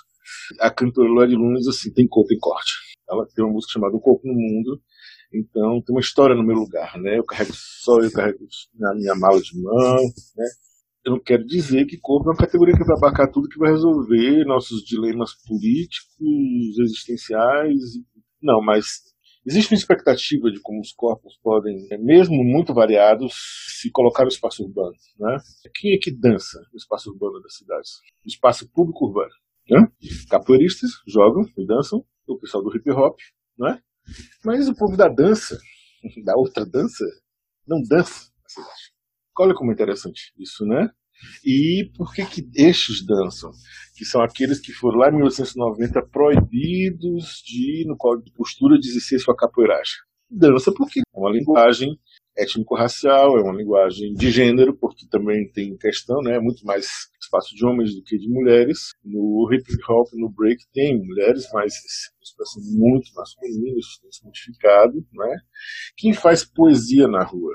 a 0.61 0.71
cantora 0.71 1.09
Lori 1.09 1.35
Lunes, 1.35 1.67
assim, 1.67 1.93
tem 1.93 2.07
corpo 2.07 2.33
em 2.33 2.39
corte. 2.39 2.73
Ela 3.09 3.27
tem 3.35 3.45
uma 3.45 3.53
música 3.53 3.73
chamada 3.73 3.95
O 3.95 4.01
Corpo 4.01 4.27
no 4.27 4.35
Mundo, 4.35 4.81
então 5.35 5.83
tem 5.83 5.95
uma 5.95 6.01
história 6.01 6.35
no 6.35 6.45
meu 6.45 6.57
lugar, 6.57 6.99
né? 6.99 7.19
Eu 7.19 7.25
carrego 7.25 7.53
só, 7.55 7.99
eu 7.99 8.11
carrego 8.13 8.39
na 8.75 8.95
minha 8.95 9.15
mala 9.15 9.41
de 9.41 9.61
mão, 9.61 9.97
né? 10.37 10.47
Eu 11.05 11.13
não 11.13 11.21
quero 11.21 11.45
dizer 11.45 11.85
que 11.87 11.99
corpo 11.99 12.29
é 12.29 12.33
uma 12.33 12.39
categoria 12.39 12.75
que 12.77 12.85
vai 12.85 12.97
abarcar 12.97 13.31
tudo 13.31 13.49
que 13.49 13.59
vai 13.59 13.71
resolver 13.71 14.45
nossos 14.45 14.83
dilemas 14.85 15.33
políticos, 15.47 16.79
existenciais. 16.79 17.81
Não, 18.41 18.63
mas 18.63 19.13
existe 19.45 19.73
uma 19.73 19.79
expectativa 19.79 20.51
de 20.51 20.61
como 20.61 20.81
os 20.81 20.93
corpos 20.93 21.37
podem, 21.43 21.77
mesmo 21.99 22.37
muito 22.45 22.73
variados, 22.73 23.35
se 23.81 23.91
colocar 23.91 24.23
no 24.23 24.29
espaço 24.29 24.63
urbano. 24.63 24.95
Né? 25.19 25.39
Quem 25.75 25.95
é 25.95 25.99
que 26.01 26.17
dança 26.17 26.61
no 26.73 26.77
espaço 26.77 27.11
urbano 27.11 27.41
das 27.41 27.57
cidades? 27.57 27.91
No 28.25 28.29
espaço 28.29 28.71
público 28.71 29.07
urbano. 29.07 29.33
Né? 29.69 29.81
Capoeiristas 30.31 30.91
jogam 31.07 31.43
e 31.57 31.67
dançam, 31.67 32.05
o 32.29 32.39
pessoal 32.39 32.63
do 32.63 32.77
hip 32.77 32.89
hop, 32.91 33.19
não 33.59 33.69
é? 33.69 33.81
Mas 34.45 34.69
o 34.69 34.75
povo 34.75 34.97
da 34.97 35.09
dança, 35.09 35.59
da 36.25 36.37
outra 36.37 36.65
dança, 36.65 37.05
não 37.67 37.81
dança 37.83 38.31
na 38.43 38.49
cidade. 38.49 38.92
Olha 39.39 39.55
como 39.55 39.71
é 39.71 39.75
interessante 39.75 40.33
isso, 40.39 40.65
né? 40.67 40.91
E 41.45 41.91
por 41.97 42.13
que, 42.13 42.25
que 42.25 42.49
estes 42.55 43.05
dançam? 43.05 43.51
Que 43.97 44.05
são 44.05 44.23
aqueles 44.23 44.61
que 44.61 44.73
foram 44.73 44.99
lá 44.99 45.09
em 45.09 45.17
1990 45.17 46.03
proibidos 46.09 47.43
de, 47.45 47.85
no 47.87 47.97
código 47.97 48.25
de 48.25 48.33
postura, 48.33 48.79
de 48.79 48.89
exercer 48.89 49.21
sua 49.21 49.37
capoeiragem. 49.37 49.95
Dança 50.31 50.73
porque 50.73 51.01
é 51.01 51.19
uma 51.19 51.31
linguagem 51.31 51.99
étnico-racial, 52.37 53.39
é 53.39 53.43
uma 53.43 53.55
linguagem 53.55 54.15
de 54.15 54.31
gênero, 54.31 54.75
porque 54.75 55.07
também 55.09 55.51
tem 55.53 55.77
questão, 55.77 56.23
né, 56.23 56.39
muito 56.41 56.65
mais 56.65 56.87
espaço 57.21 57.55
de 57.55 57.65
homens 57.65 57.95
do 57.95 58.03
que 58.03 58.17
de 58.17 58.29
mulheres. 58.29 58.93
No 59.05 59.49
hip 59.53 59.65
hop, 59.89 60.09
no 60.15 60.31
break, 60.31 60.65
tem 60.73 60.99
mulheres, 60.99 61.47
mas 61.53 61.75
expressão 62.23 62.63
muito 62.79 63.13
masculina, 63.15 63.79
isso 63.79 64.01
tem 64.01 64.11
se 64.11 64.25
modificado, 64.25 65.07
né? 65.13 65.37
Quem 65.97 66.13
faz 66.13 66.45
poesia 66.45 67.07
na 67.07 67.23
rua? 67.23 67.55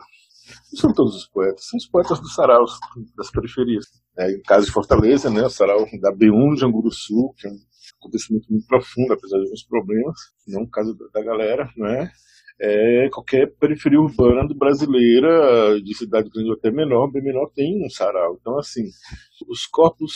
Não 0.72 0.80
são 0.80 0.94
todos 0.94 1.16
os 1.16 1.28
poetas, 1.28 1.66
são 1.66 1.78
os 1.78 1.88
poetas 1.88 2.20
dos 2.20 2.34
saraus, 2.34 2.78
das 3.16 3.32
periferias. 3.32 3.86
É, 4.18 4.32
em 4.32 4.42
caso 4.42 4.66
de 4.66 4.72
Fortaleza, 4.72 5.30
né, 5.30 5.44
o 5.44 5.50
sarau 5.50 5.86
da 6.02 6.12
B1 6.12 6.56
de 6.56 6.66
Anguruçu, 6.66 7.08
Sul, 7.08 7.34
que 7.38 7.48
é 7.48 7.52
um 7.52 7.58
acontecimento 8.00 8.48
muito 8.50 8.66
profundo, 8.68 9.14
apesar 9.14 9.38
de 9.38 9.44
alguns 9.44 9.64
problemas, 9.64 10.16
não 10.48 10.64
o 10.64 10.70
caso 10.70 10.98
da 11.14 11.24
galera, 11.24 11.70
né? 11.78 12.12
é, 12.60 13.10
qualquer 13.12 13.54
periferia 13.60 14.00
urbana 14.00 14.48
brasileira, 14.56 15.80
de 15.82 15.96
cidade 15.96 16.30
grande 16.30 16.50
ou 16.50 16.56
até 16.56 16.72
menor, 16.72 17.12
bem 17.12 17.24
menor, 17.24 17.50
tem 17.54 17.86
um 17.86 17.90
sarau. 17.90 18.38
Então, 18.40 18.58
assim, 18.58 18.84
os 19.48 19.66
corpos 19.68 20.14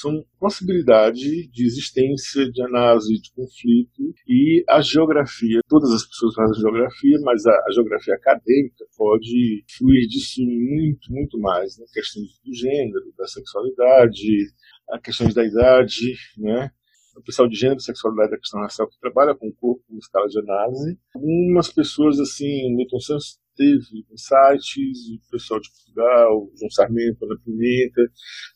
são 0.00 0.24
possibilidade 0.38 1.48
de 1.48 1.66
existência, 1.66 2.50
de 2.50 2.62
análise, 2.62 3.20
de 3.20 3.32
conflito, 3.32 4.14
e 4.28 4.64
a 4.68 4.80
geografia, 4.80 5.60
todas 5.68 5.92
as 5.92 6.06
pessoas 6.06 6.34
fazem 6.34 6.60
geografia, 6.60 7.18
mas 7.22 7.44
a, 7.46 7.50
a 7.50 7.72
geografia 7.72 8.14
acadêmica 8.14 8.84
pode 8.96 9.64
fluir 9.76 10.06
disso 10.08 10.40
muito, 10.42 11.12
muito 11.12 11.38
mais, 11.38 11.78
né? 11.78 11.86
questões 11.92 12.26
do 12.44 12.54
gênero, 12.54 13.12
da 13.16 13.26
sexualidade, 13.26 14.52
a 14.90 14.98
questões 15.00 15.34
da 15.34 15.44
idade, 15.44 16.14
né? 16.38 16.70
o 17.16 17.22
pessoal 17.22 17.48
de 17.48 17.56
gênero, 17.56 17.80
sexualidade 17.80 18.34
e 18.34 18.38
questão 18.38 18.60
racial 18.60 18.88
que 18.88 19.00
trabalha 19.00 19.34
com 19.34 19.48
o 19.48 19.54
corpo 19.54 19.82
em 19.90 19.98
escala 19.98 20.28
de 20.28 20.38
análise. 20.38 20.98
Algumas 21.14 21.72
pessoas, 21.72 22.20
assim, 22.20 22.74
Milton 22.74 23.00
Santos 23.00 23.38
teve 23.56 24.04
insights, 24.12 24.76
o 25.26 25.30
pessoal 25.30 25.58
de 25.58 25.70
Portugal, 25.70 26.50
João 26.58 26.70
Sarmento, 26.70 27.24
Ana 27.24 27.40
Pimenta, 27.42 28.02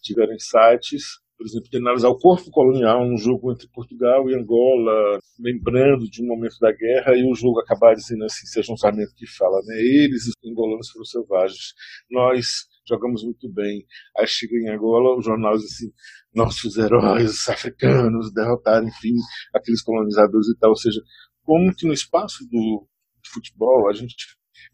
tiveram 0.03 0.35
insights, 0.35 1.19
por 1.41 1.47
exemplo, 1.47 1.71
de 1.71 1.79
analisar 1.79 2.09
o 2.11 2.19
corpo 2.19 2.51
colonial, 2.51 3.03
um 3.03 3.17
jogo 3.17 3.51
entre 3.51 3.67
Portugal 3.69 4.29
e 4.29 4.35
Angola, 4.35 5.19
lembrando 5.39 6.05
de 6.05 6.23
um 6.23 6.27
momento 6.27 6.59
da 6.61 6.71
guerra, 6.71 7.17
e 7.17 7.25
o 7.25 7.35
jogo 7.35 7.59
acabar 7.61 7.95
dizendo 7.95 8.25
assim, 8.27 8.47
seja 8.47 8.71
um 8.71 8.77
Sarmento 8.77 9.15
que 9.17 9.27
fala, 9.27 9.59
né? 9.65 9.75
Eles, 9.79 10.27
os 10.27 10.35
angolanos, 10.47 10.91
foram 10.91 11.05
selvagens. 11.07 11.73
Nós 12.11 12.45
jogamos 12.87 13.25
muito 13.25 13.51
bem. 13.51 13.87
Aí 14.19 14.27
chega 14.27 14.55
em 14.55 14.69
Angola, 14.69 15.17
o 15.17 15.23
jornal 15.23 15.57
diz 15.57 15.65
assim, 15.65 15.91
nossos 16.35 16.77
heróis 16.77 17.49
africanos 17.49 18.31
derrotaram, 18.35 18.87
enfim, 18.87 19.15
aqueles 19.55 19.81
colonizadores 19.81 20.47
e 20.47 20.59
tal. 20.59 20.69
Ou 20.69 20.77
seja, 20.77 21.01
como 21.43 21.75
que 21.75 21.87
no 21.87 21.95
espaço 21.95 22.47
do 22.51 22.87
futebol 23.33 23.89
a 23.89 23.95
gente 23.95 24.15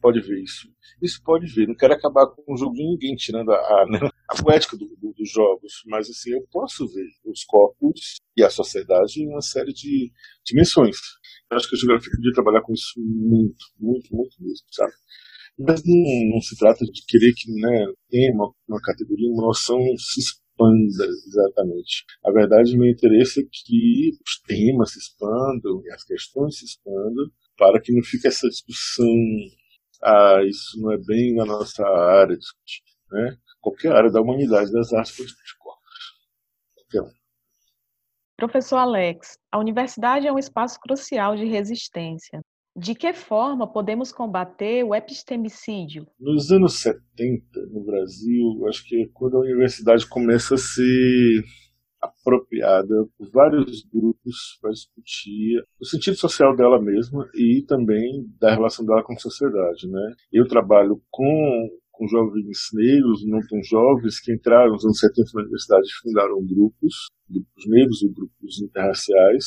pode 0.01 0.21
ver 0.21 0.43
isso? 0.43 0.67
Isso 1.01 1.23
pode 1.23 1.47
ver. 1.47 1.69
Não 1.69 1.77
quero 1.77 1.95
acabar 1.95 2.27
com 2.27 2.55
o 2.55 2.57
jogo 2.57 2.75
de 2.75 2.83
ninguém, 2.83 3.15
tirando 3.15 3.53
a, 3.53 3.57
a, 3.57 3.87
né, 3.89 4.01
poética 4.35 4.77
do, 4.77 4.87
do, 4.97 5.13
dos 5.13 5.31
jogos, 5.31 5.83
mas 5.87 6.09
assim, 6.09 6.33
eu 6.33 6.47
posso 6.51 6.87
ver 6.89 7.07
os 7.25 7.45
corpos 7.45 8.17
e 8.37 8.43
a 8.43 8.51
sociedade 8.51 9.23
em 9.23 9.29
uma 9.29 9.41
série 9.41 9.73
de 9.73 10.11
dimensões. 10.45 10.97
Eu 11.51 11.57
acho 11.57 11.69
que 11.69 11.77
a 11.77 11.79
geografia 11.79 12.11
podia 12.11 12.33
trabalhar 12.33 12.63
com 12.63 12.73
isso 12.73 12.93
muito, 12.99 13.65
muito, 13.79 14.15
muito 14.15 14.37
mesmo, 14.41 14.67
sabe? 14.73 14.93
Mas 15.59 15.83
não, 15.85 16.35
não, 16.35 16.41
se 16.41 16.57
trata 16.57 16.85
de 16.85 17.05
querer 17.07 17.33
que 17.35 17.51
né, 17.53 17.87
tenha 18.11 18.33
uma, 18.35 18.53
uma 18.69 18.81
categoria, 18.81 19.31
uma 19.31 19.47
noção 19.47 19.79
se 19.97 20.21
expanda 20.21 21.07
exatamente. 21.27 22.05
A 22.25 22.31
verdade, 22.31 22.77
meu 22.77 22.91
interesse 22.91 23.41
é 23.41 23.45
que 23.51 24.11
os 24.27 24.41
temas 24.47 24.93
se 24.93 24.99
expandam 24.99 25.83
e 25.85 25.93
as 25.93 26.05
questões 26.05 26.59
se 26.59 26.65
expandam 26.67 27.31
para 27.57 27.81
que 27.81 27.93
não 27.93 28.03
fique 28.03 28.27
essa 28.27 28.49
discussão, 28.49 29.07
ah, 30.03 30.41
isso 30.47 30.79
não 30.81 30.93
é 30.93 30.99
bem 30.99 31.35
na 31.35 31.47
nossa 31.47 31.83
área, 31.87 32.37
né? 33.13 33.37
Qualquer 33.67 33.97
área 33.97 34.13
da 34.13 34.21
humanidade, 34.21 34.71
das 34.71 34.93
artes, 34.93 35.17
corpos. 35.59 36.17
Qualquer 36.73 37.03
um. 37.03 37.13
Professor 38.37 38.77
Alex, 38.77 39.37
a 39.51 39.59
universidade 39.59 40.25
é 40.25 40.33
um 40.33 40.39
espaço 40.39 40.79
crucial 40.79 41.35
de 41.35 41.47
resistência. 41.47 42.43
De 42.77 42.95
que 42.95 43.13
forma 43.13 43.67
podemos 43.67 44.13
combater 44.13 44.85
o 44.85 44.95
epistemicídio? 44.95 46.07
Nos 46.21 46.53
anos 46.53 46.79
70, 46.79 47.43
no 47.73 47.85
Brasil, 47.85 48.69
acho 48.69 48.87
que 48.87 49.03
é 49.03 49.09
quando 49.13 49.37
a 49.37 49.41
universidade 49.41 50.09
começa 50.09 50.55
a 50.55 50.59
ser 50.59 51.43
apropriada 52.01 52.95
por 53.19 53.31
vários 53.33 53.83
grupos 53.93 54.59
para 54.61 54.71
discutir 54.71 55.61
o 55.81 55.85
sentido 55.85 56.17
social 56.17 56.55
dela 56.55 56.81
mesma 56.81 57.29
e 57.35 57.65
também 57.67 58.27
da 58.39 58.55
relação 58.55 58.87
dela 58.87 59.03
com 59.03 59.15
a 59.15 59.19
sociedade, 59.19 59.89
né? 59.89 60.15
Eu 60.33 60.47
trabalho 60.47 61.03
com 61.11 61.69
com 61.97 62.07
jovens 62.07 62.59
negros, 62.75 63.27
não 63.27 63.41
tão 63.49 63.63
jovens, 63.63 64.21
que 64.21 64.33
entraram 64.33 64.73
nos 64.73 64.85
anos 64.85 64.99
70 64.99 65.31
na 65.35 65.43
universidade 65.43 65.87
e 65.89 66.03
fundaram 66.03 66.47
grupos, 66.47 67.09
grupos 67.29 67.67
negros 67.67 68.03
ou 68.03 68.13
grupos 68.13 68.61
interraciais, 68.63 69.45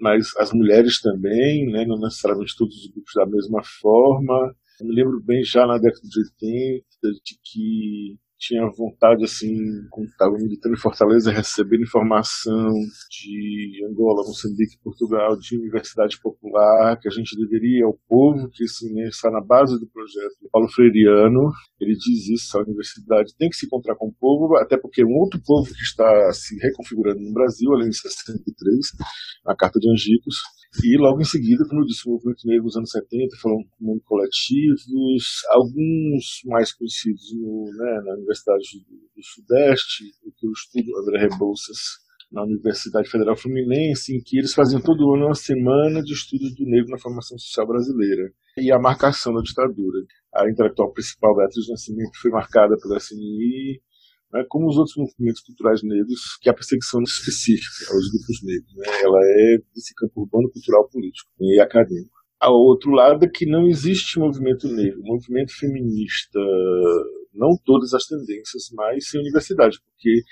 mas 0.00 0.34
as 0.38 0.52
mulheres 0.52 1.00
também, 1.00 1.70
né, 1.70 1.84
não 1.86 1.98
necessariamente 2.00 2.56
todos 2.56 2.74
os 2.76 2.90
grupos 2.90 3.12
da 3.14 3.26
mesma 3.26 3.62
forma. 3.80 4.54
Eu 4.80 4.86
me 4.86 4.94
lembro 4.94 5.22
bem 5.22 5.44
já 5.44 5.66
na 5.66 5.78
década 5.78 6.08
de 6.08 6.20
80 6.20 6.84
de 7.22 7.38
que 7.44 8.18
tinha 8.46 8.68
vontade, 8.76 9.24
assim, 9.24 9.56
quando 9.90 10.08
estava 10.08 10.36
militando 10.36 10.74
em 10.74 10.78
Fortaleza, 10.78 11.30
recebendo 11.32 11.82
informação 11.82 12.72
de 13.10 13.80
Angola, 13.90 14.26
Moçambique, 14.26 14.78
Portugal, 14.82 15.38
de 15.38 15.56
universidade 15.56 16.20
popular, 16.20 16.98
que 17.00 17.08
a 17.08 17.10
gente 17.10 17.36
deveria, 17.36 17.86
ao 17.86 17.98
povo 18.06 18.50
que 18.52 18.64
assim, 18.64 18.92
né, 18.92 19.08
está 19.08 19.30
na 19.30 19.40
base 19.40 19.78
do 19.78 19.88
projeto 19.88 20.48
Paulo 20.52 20.68
Freireano, 20.68 21.50
ele 21.80 21.94
diz 21.94 22.28
isso, 22.28 22.58
a 22.58 22.62
universidade 22.62 23.34
tem 23.38 23.48
que 23.48 23.56
se 23.56 23.66
encontrar 23.66 23.96
com 23.96 24.08
o 24.08 24.14
povo, 24.14 24.56
até 24.56 24.76
porque 24.76 25.04
um 25.04 25.16
outro 25.16 25.40
povo 25.44 25.66
que 25.72 25.82
está 25.82 26.32
se 26.32 26.56
reconfigurando 26.58 27.20
no 27.20 27.32
Brasil, 27.32 27.72
além 27.72 27.88
de 27.88 27.96
63, 27.96 28.78
a 29.46 29.56
Carta 29.56 29.78
de 29.80 29.90
Angicos, 29.90 30.36
e 30.82 30.96
logo 30.98 31.20
em 31.20 31.24
seguida, 31.24 31.64
como 31.68 31.82
eu 31.82 31.86
disse, 31.86 32.08
o 32.08 32.12
movimento 32.12 32.46
negro 32.46 32.64
nos 32.64 32.76
anos 32.76 32.90
70 32.90 33.36
foram 33.40 33.62
como 33.78 34.00
coletivos, 34.00 35.42
alguns 35.50 36.40
mais 36.46 36.72
conhecidos 36.72 37.32
no, 37.36 37.70
né, 37.76 38.00
na 38.04 38.14
Universidade 38.14 38.64
do, 38.88 39.22
Sudeste, 39.22 40.04
o 40.24 40.32
que 40.32 40.46
eu 40.46 40.50
estudo, 40.50 40.98
André 40.98 41.28
Rebouças, 41.28 41.78
na 42.32 42.42
Universidade 42.42 43.08
Federal 43.08 43.36
Fluminense, 43.36 44.14
em 44.14 44.20
que 44.20 44.38
eles 44.38 44.52
faziam 44.52 44.82
todo 44.82 45.14
ano 45.14 45.26
uma 45.26 45.34
semana 45.34 46.02
de 46.02 46.12
estudo 46.12 46.52
do 46.54 46.64
negro 46.66 46.90
na 46.90 46.98
formação 46.98 47.38
social 47.38 47.66
brasileira 47.66 48.32
e 48.58 48.72
a 48.72 48.78
marcação 48.78 49.32
da 49.32 49.40
ditadura. 49.40 50.00
A 50.34 50.50
intelectual 50.50 50.92
principal, 50.92 51.36
Beatriz 51.36 51.68
Nascimento, 51.68 52.18
foi 52.20 52.32
marcada 52.32 52.76
pela 52.76 52.96
SNI, 52.96 53.80
né, 54.34 54.44
como 54.48 54.66
os 54.68 54.76
outros 54.76 54.96
movimentos 54.96 55.40
culturais 55.42 55.80
negros, 55.84 56.36
que 56.42 56.50
a 56.50 56.54
perseguição 56.54 57.00
específica 57.02 57.94
aos 57.94 58.10
grupos 58.10 58.42
negros. 58.42 58.74
Né, 58.74 58.86
ela 59.02 59.18
é 59.22 59.58
desse 59.72 59.94
campo 59.94 60.22
urbano, 60.22 60.50
cultural, 60.50 60.88
político 60.90 61.30
e 61.40 61.60
acadêmico. 61.60 62.12
Ao 62.40 62.52
outro 62.52 62.90
lado 62.90 63.24
é 63.24 63.28
que 63.32 63.46
não 63.46 63.68
existe 63.68 64.18
movimento 64.18 64.68
negro, 64.68 65.00
movimento 65.02 65.56
feminista 65.56 66.40
não 67.34 67.56
todas 67.64 67.92
as 67.92 68.04
tendências, 68.04 68.70
mas 68.72 69.08
sim 69.08 69.18
universidade, 69.18 69.78
porque 69.80 70.22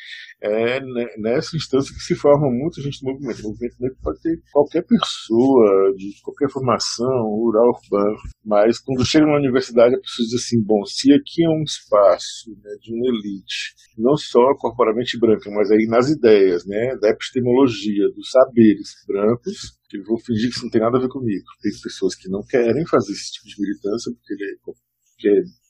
é 0.41 0.81
nessa 1.19 1.57
instância 1.57 1.95
que 1.95 2.03
se 2.03 2.15
forma 2.15 2.51
muita 2.51 2.81
gente 2.81 3.03
no 3.05 3.13
movimento. 3.13 3.41
O 3.41 3.51
movimento 3.51 3.77
negro 3.81 3.99
pode 4.03 4.21
ter 4.21 4.41
qualquer 4.53 4.85
pessoa, 4.87 5.95
de 5.97 6.13
qualquer 6.23 6.51
formação, 6.51 7.27
rural, 7.29 7.71
urbana, 7.71 8.17
mas 8.45 8.79
quando 8.79 9.05
chega 9.05 9.27
na 9.27 9.37
universidade 9.37 9.95
a 9.95 10.01
pessoa 10.01 10.27
diz 10.27 10.35
assim, 10.35 10.63
bom, 10.63 10.85
se 10.85 11.13
aqui 11.13 11.45
é 11.45 11.49
um 11.49 11.63
espaço 11.63 12.51
né, 12.63 12.71
de 12.81 12.93
uma 12.93 13.07
elite, 13.09 13.75
não 13.97 14.17
só 14.17 14.55
corporalmente 14.59 15.19
branca, 15.19 15.51
mas 15.51 15.71
aí 15.71 15.87
nas 15.87 16.09
ideias, 16.09 16.65
né, 16.67 16.97
da 16.97 17.11
epistemologia, 17.11 18.09
dos 18.15 18.31
saberes 18.31 18.91
brancos, 19.07 19.79
que 19.89 20.01
vou 20.03 20.19
fingir 20.19 20.49
que 20.49 20.57
isso 20.57 20.65
não 20.65 20.71
tem 20.71 20.81
nada 20.81 20.97
a 20.97 21.01
ver 21.01 21.09
comigo. 21.09 21.45
Tem 21.61 21.71
pessoas 21.83 22.15
que 22.15 22.29
não 22.29 22.43
querem 22.43 22.87
fazer 22.87 23.13
esse 23.13 23.33
tipo 23.33 23.47
de 23.47 23.61
militância 23.61 24.11
porque 24.13 24.43
é, 24.43 24.57
porque 24.65 25.29
é 25.29 25.62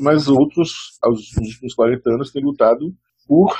mas 0.00 0.28
outros, 0.28 0.98
aos 1.02 1.20
últimos 1.36 1.74
40 1.74 2.10
anos, 2.10 2.30
têm 2.30 2.44
lutado 2.44 2.92
por, 3.26 3.54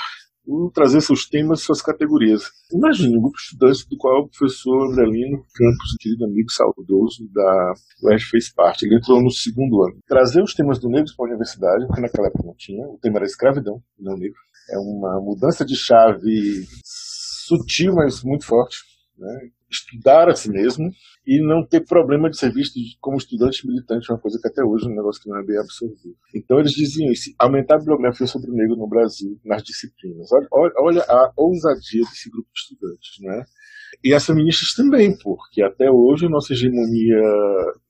por 0.44 0.70
trazer 0.72 1.00
seus 1.00 1.26
temas, 1.26 1.62
suas 1.62 1.80
categorias. 1.80 2.50
Imagine 2.72 3.16
um 3.16 3.20
grupo 3.20 3.36
de 3.36 3.42
estudantes 3.42 3.86
do 3.86 3.96
qual 3.96 4.22
o 4.22 4.28
professor 4.28 4.90
Andrelino 4.90 5.38
Campos, 5.54 5.96
querido 6.00 6.24
amigo 6.24 6.50
saudoso 6.50 7.28
da 7.32 7.74
UERJ, 8.02 8.24
fez 8.26 8.52
parte. 8.52 8.84
Ele 8.86 8.96
entrou 8.96 9.22
no 9.22 9.30
segundo 9.30 9.82
ano. 9.84 9.98
Trazer 10.06 10.42
os 10.42 10.54
temas 10.54 10.78
do 10.78 10.88
negro 10.88 11.12
para 11.16 11.26
a 11.26 11.30
universidade, 11.30 11.86
porque 11.86 12.02
naquela 12.02 12.28
época 12.28 12.44
não 12.46 12.54
tinha, 12.56 12.86
o 12.86 12.98
tema 13.00 13.18
era 13.18 13.26
escravidão, 13.26 13.80
não 13.98 14.16
negro. 14.16 14.38
É 14.70 14.78
uma 14.78 15.20
mudança 15.20 15.64
de 15.64 15.76
chave 15.76 16.66
sutil, 16.84 17.94
mas 17.94 18.22
muito 18.22 18.46
forte. 18.46 18.93
Né? 19.16 19.50
estudar 19.74 20.28
a 20.28 20.34
si 20.34 20.50
mesmo 20.50 20.90
e 21.26 21.44
não 21.44 21.66
ter 21.66 21.84
problema 21.84 22.30
de 22.30 22.38
ser 22.38 22.52
visto 22.52 22.78
como 23.00 23.16
estudante 23.16 23.66
militante, 23.66 24.10
uma 24.10 24.20
coisa 24.20 24.38
que 24.40 24.48
até 24.48 24.62
hoje 24.62 24.86
é 24.86 24.88
um 24.88 24.94
negócio 24.94 25.22
que 25.22 25.28
não 25.28 25.38
é 25.38 25.44
bem 25.44 25.58
absorvido. 25.58 26.16
Então 26.34 26.58
eles 26.58 26.72
diziam 26.72 27.10
isso, 27.10 27.34
aumentar 27.38 27.76
a 27.76 27.78
bibliografia 27.78 28.26
sobre 28.26 28.50
o 28.50 28.54
negro 28.54 28.76
no 28.76 28.88
Brasil, 28.88 29.38
nas 29.44 29.62
disciplinas. 29.62 30.28
Olha, 30.52 30.72
olha 30.78 31.02
a 31.02 31.32
ousadia 31.36 32.02
desse 32.02 32.30
grupo 32.30 32.48
de 32.52 32.60
estudantes, 32.60 33.20
né? 33.20 33.44
E 34.02 34.12
as 34.12 34.26
feministas 34.26 34.74
também, 34.74 35.16
porque 35.22 35.62
até 35.62 35.90
hoje 35.90 36.26
a 36.26 36.30
nossa 36.30 36.52
hegemonia 36.52 37.16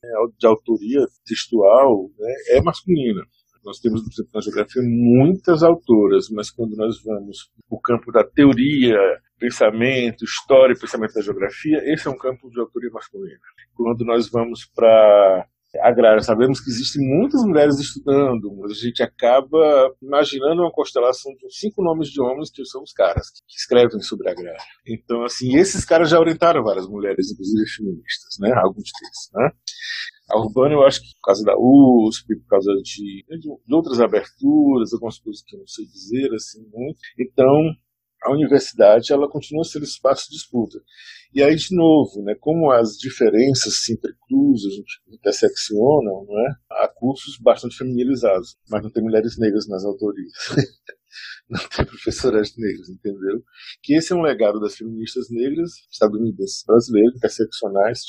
né, 0.03 0.11
de 0.39 0.47
autoria 0.47 1.01
textual 1.27 2.11
né, 2.19 2.35
é 2.51 2.63
masculina. 2.63 3.23
Nós 3.65 3.81
temos, 3.81 4.03
na 4.33 4.41
geografia 4.43 4.83
muitas 4.85 5.63
autoras, 5.63 6.29
mas 6.29 6.51
quando 6.51 6.77
nós 6.77 7.03
vamos 7.03 7.51
para 7.67 7.77
o 7.77 7.81
campo 7.81 8.13
da 8.13 8.23
teoria, 8.23 8.99
pensamento, 9.45 10.25
história 10.25 10.73
e 10.73 10.79
pensamento 10.79 11.13
da 11.13 11.21
geografia, 11.21 11.79
esse 11.93 12.09
é 12.09 12.11
um 12.11 12.17
campo 12.17 12.49
de 12.49 12.59
autoria 12.59 12.91
masculina. 12.91 13.39
Quando 13.75 14.03
nós 14.05 14.31
vamos 14.31 14.65
para 14.75 15.47
agrária, 15.83 16.21
sabemos 16.21 16.61
que 16.61 16.71
existem 16.71 17.05
muitas 17.05 17.43
mulheres 17.43 17.79
estudando, 17.79 18.55
mas 18.57 18.71
a 18.71 18.75
gente 18.75 19.03
acaba 19.03 19.93
imaginando 20.01 20.63
uma 20.63 20.71
constelação 20.71 21.33
de 21.35 21.53
cinco 21.53 21.83
nomes 21.83 22.09
de 22.09 22.23
homens 22.23 22.51
que 22.51 22.65
são 22.65 22.83
os 22.83 22.93
caras 22.93 23.29
que 23.47 23.57
escrevem 23.59 24.01
sobre 24.01 24.31
agrária. 24.31 24.57
Então, 24.87 25.25
assim, 25.25 25.57
esses 25.57 25.85
caras 25.85 26.09
já 26.09 26.19
orientaram 26.19 26.63
várias 26.63 26.87
mulheres, 26.87 27.33
inclusive 27.33 27.69
feministas, 27.69 28.39
né? 28.41 28.53
Alguns 28.55 28.89
deles, 28.99 29.31
né? 29.35 29.51
A 30.31 30.39
Urbana, 30.39 30.75
eu 30.75 30.87
acho 30.87 31.01
que 31.01 31.13
por 31.17 31.27
causa 31.27 31.45
da 31.45 31.55
USP, 31.59 32.37
por 32.37 32.47
causa 32.49 32.73
de, 32.83 33.25
de 33.39 33.75
outras 33.75 34.01
aberturas, 34.01 34.93
algumas 34.95 35.19
coisas 35.19 35.43
que 35.43 35.55
eu 35.55 35.61
não 35.61 35.67
sei 35.67 35.85
dizer, 35.87 36.33
assim, 36.33 36.65
muito. 36.73 36.99
Então, 37.19 37.75
a 38.25 38.33
universidade, 38.33 39.13
ela 39.13 39.29
continua 39.29 39.65
sendo 39.65 39.85
espaço 39.85 40.25
de 40.25 40.37
disputa. 40.37 40.79
E 41.35 41.43
aí, 41.43 41.55
de 41.57 41.75
novo, 41.75 42.23
né, 42.23 42.35
como 42.41 42.71
as 42.71 42.97
diferenças 42.97 43.83
se 43.83 43.93
intercruzam, 43.93 44.71
interseccionam, 45.09 46.25
não 46.27 46.41
é? 46.47 46.55
há 46.71 46.89
cursos 46.89 47.37
bastante 47.39 47.77
feminilizados, 47.77 48.57
mas 48.71 48.83
não 48.83 48.91
tem 48.91 49.03
mulheres 49.03 49.37
negras 49.39 49.67
nas 49.69 49.85
autorias. 49.85 50.33
não 51.49 51.61
tem 51.69 51.85
professoras 51.87 52.55
negras, 52.57 52.89
entendeu? 52.89 53.43
Que 53.83 53.95
esse 53.97 54.13
é 54.13 54.17
um 54.17 54.23
legado 54.23 54.59
das 54.61 54.77
feministas 54.77 55.27
negras 55.31 55.73
estadunidenses 55.91 56.65
brasileiras, 56.67 57.17
interseccionais, 57.17 58.01